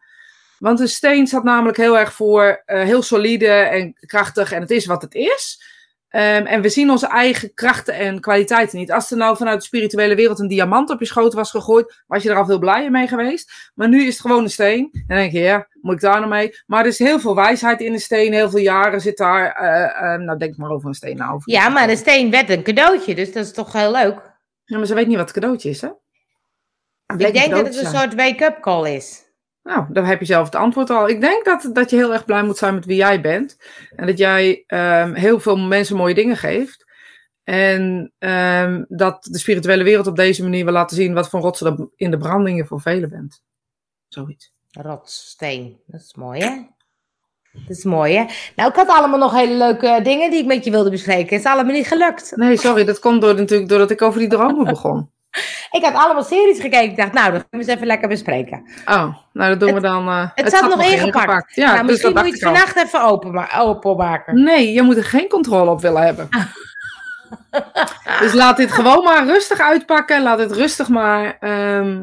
[0.59, 4.53] Want een steen staat namelijk heel erg voor eh, heel solide en krachtig.
[4.53, 5.63] En het is wat het is.
[6.09, 8.93] Ehm, en we zien onze eigen krachten en kwaliteiten niet.
[8.93, 12.23] Als er nou vanuit de spirituele wereld een diamant op je schoot was gegooid, was
[12.23, 13.71] je er al veel blijer mee geweest.
[13.75, 14.89] Maar nu is het gewoon een steen.
[14.93, 16.59] En dan denk je, ja, moet ik daar nou mee?
[16.67, 18.33] Maar er is heel veel wijsheid in een steen.
[18.33, 19.53] Heel veel jaren zit daar.
[19.53, 21.17] eh, eh, nou, denk maar over een steen.
[21.17, 24.37] Nou, over Ja, maar de steen werd een cadeautje, dus dat is toch heel leuk.
[24.65, 25.89] Ja, maar ze weet niet wat het cadeautje is, hè?
[27.17, 29.28] Ik denk dat het een soort wake-up call is.
[29.69, 31.09] Nou, dan heb je zelf het antwoord al.
[31.09, 33.57] Ik denk dat, dat je heel erg blij moet zijn met wie jij bent.
[33.97, 36.87] En dat jij ehm, heel veel mensen mooie dingen geeft.
[37.45, 41.67] En ehm, dat de spirituele wereld op deze manier wil laten zien wat voor rotsen
[41.67, 43.43] er in de branding je voor velen bent.
[44.09, 44.53] Zoiets.
[44.71, 46.67] Rotsteen, dat is mooi hè?
[47.53, 48.25] Dat is mooi hè?
[48.57, 51.37] Nou, ik had allemaal nog hele leuke dingen die ik met je wilde bespreken.
[51.37, 52.37] Het is allemaal niet gelukt.
[52.37, 55.11] Nee, sorry, dat komt door, natuurlijk doordat ik over die dromen begon.
[55.79, 56.91] Ik had allemaal series gekeken.
[56.91, 58.69] Ik dacht, nou, dat gaan we eens even lekker bespreken.
[58.87, 60.09] Oh, nou dat doen we dan.
[60.09, 61.55] eh, Het, zat nog ingepakt.
[61.55, 62.55] Ja, nou, dus misschien moet je het ik al.
[62.55, 64.43] vannacht even openma openmaken.
[64.43, 66.29] Nee, je moet er geen controle op willen hebben.
[68.21, 70.23] dus laat dit gewoon maar rustig uitpakken.
[70.23, 71.37] Laat het rustig maar.
[71.41, 72.01] ehm,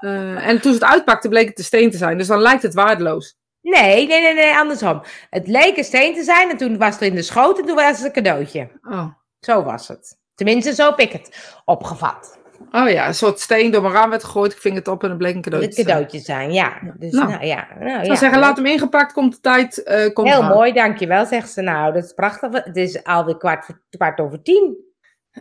[0.00, 2.18] eh, en toen ze het uitpakte, bleek het de steen te zijn.
[2.18, 3.36] Dus dan lijkt het waardeloos.
[3.62, 5.02] Nee, nee, nee, nee, andersom.
[5.30, 7.74] Het leek een steen te zijn en toen was het in de schoot en toen
[7.74, 8.70] was het een cadeautje.
[8.90, 9.06] Oh.
[9.40, 10.16] Zo was het.
[10.34, 12.37] Tenminste, zo heb ik het opgevat.
[12.72, 14.52] Oh ja, een soort steen door mijn raam werd gegooid.
[14.52, 15.72] Ik ving het op en het bleek een cadeautje.
[15.72, 15.86] Zijn.
[15.86, 16.72] cadeautje zijn, ja.
[16.98, 17.28] Dus Nou.
[17.28, 17.66] nou, ja.
[17.78, 18.04] Nou, Ik ja.
[18.04, 19.82] zou zeggen, laat hem ingepakt, komt de tijd.
[19.82, 20.52] eh komt Heel eraan.
[20.54, 21.60] mooi, dankjewel, zegt ze.
[21.62, 22.64] Nou, dat is prachtig.
[22.64, 24.76] Het is alweer kwart, kwart over tien.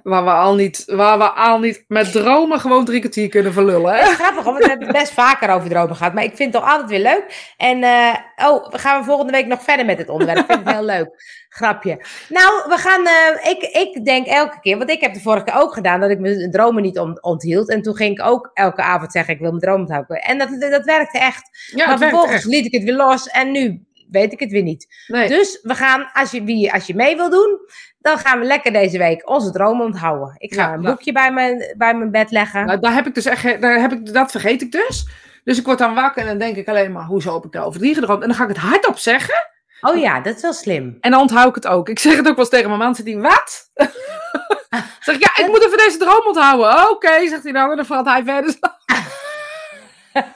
[0.03, 3.93] Waar we, al niet, waar we al niet met dromen gewoon drie kwartier kunnen verlullen.
[3.93, 3.99] Hè?
[3.99, 6.13] Het is grappig, want we hebben het best vaker over dromen gehad.
[6.13, 7.53] Maar ik vind het toch altijd weer leuk.
[7.57, 8.15] En, eh,
[8.47, 10.39] oh, we gaan volgende week nog verder met het onderwerp.
[10.39, 11.09] Ik vind het heel leuk.
[11.49, 12.05] Grapje.
[12.29, 15.55] Nou, we gaan, eh, ik, ik denk elke keer, want ik heb de vorige keer
[15.61, 17.69] ook gedaan, dat ik mijn dromen niet ont- onthield.
[17.69, 20.21] En toen ging ik ook elke avond zeggen, ik wil mijn droom onthouden.
[20.21, 21.71] En dat, dat, dat werkte echt.
[21.75, 22.45] Ja, maar vervolgens echt.
[22.45, 24.87] liet ik het weer los en nu weet ik het weer niet.
[25.07, 25.27] Nee.
[25.27, 27.59] Dus we gaan, als je, wie, als je mee wil doen,
[27.99, 30.35] dan gaan we lekker deze week onze dromen onthouden.
[30.37, 30.93] Ik ga Ja, een nou.
[30.95, 32.65] boekje bij mijn, bij mijn bed leggen.
[32.65, 35.07] Nou, daar heb ik dus echt, daar heb ik, dat vergeet ik dus.
[35.43, 37.65] Dus ik word dan wakker en dan denk ik alleen maar, hoezo heb ik daar
[37.65, 38.21] over die gedroomd?
[38.21, 40.97] En dan ga ik het hardop zeggen Oh ja, dat is wel slim.
[41.01, 41.89] en dan onthoud ik het ook.
[41.89, 43.69] Ik zeg het ook wel eens tegen mijn man, zegt hij, wat?
[45.05, 46.89] zeg ik, ja, ik moet even deze droom onthouden.
[46.89, 48.55] Oké, zegt hij dan, en dan valt hij verder.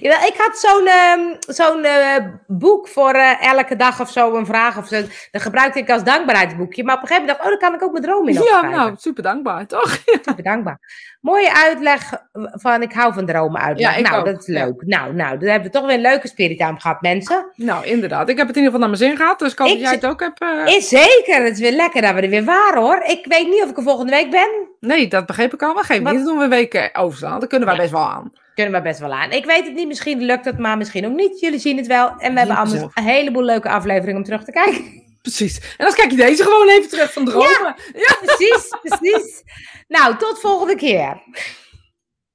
[0.00, 2.16] Ja, ik had zo'n ehm, zo'n eh,
[2.46, 5.00] boek voor eh, elke dag of zo, een vraag of zo.
[5.30, 6.84] Dat gebruikte ik als dankbaarheidsboekje.
[6.84, 8.34] Maar op een gegeven moment dacht ik, oh, dan kan ik ook mijn droom in
[8.34, 8.70] Ja, opschrijven.
[8.70, 9.98] nou, super dankbaar, toch?
[10.22, 10.78] Super dankbaar.
[11.20, 13.90] Mooie uitleg van, ik hou van dromen uitleg.
[13.90, 14.64] Ja, ik nou, ook, dat is ja.
[14.64, 14.82] leuk.
[14.86, 17.46] Nou, nou, dan hebben we toch weer een leuke spirit aan gehad, mensen.
[17.54, 18.28] Nou, inderdaad.
[18.28, 19.82] Ik heb het in ieder geval naar mijn zin gehad, dus ik hoop Ik dat
[19.82, 20.40] jij het ook hebt.
[20.40, 23.02] eh, Is zeker, het is weer lekker dat we er weer waren, hoor.
[23.06, 24.48] Ik weet niet of ik er volgende week ben.
[24.80, 25.74] Nee, dat begreep ik al.
[25.74, 27.40] Geen Wat- niet, doen we een week eh, overslaan.
[27.40, 27.82] Dat kunnen wij Ja.
[27.82, 28.32] best wel aan.
[28.54, 29.30] Kunnen we best wel aan.
[29.30, 31.40] Ik weet het niet, misschien lukt het, maar misschien ook niet.
[31.40, 32.08] Jullie zien het wel.
[32.08, 35.02] En we hebben Ja, anders een heleboel leuke afleveringen om terug te kijken.
[35.22, 35.58] Precies.
[35.76, 37.74] En dan kijk je deze gewoon even terug van dromen.
[38.22, 39.42] Precies, precies.
[39.88, 41.22] Nou, tot volgende keer.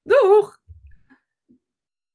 [0.03, 0.56] Doeg!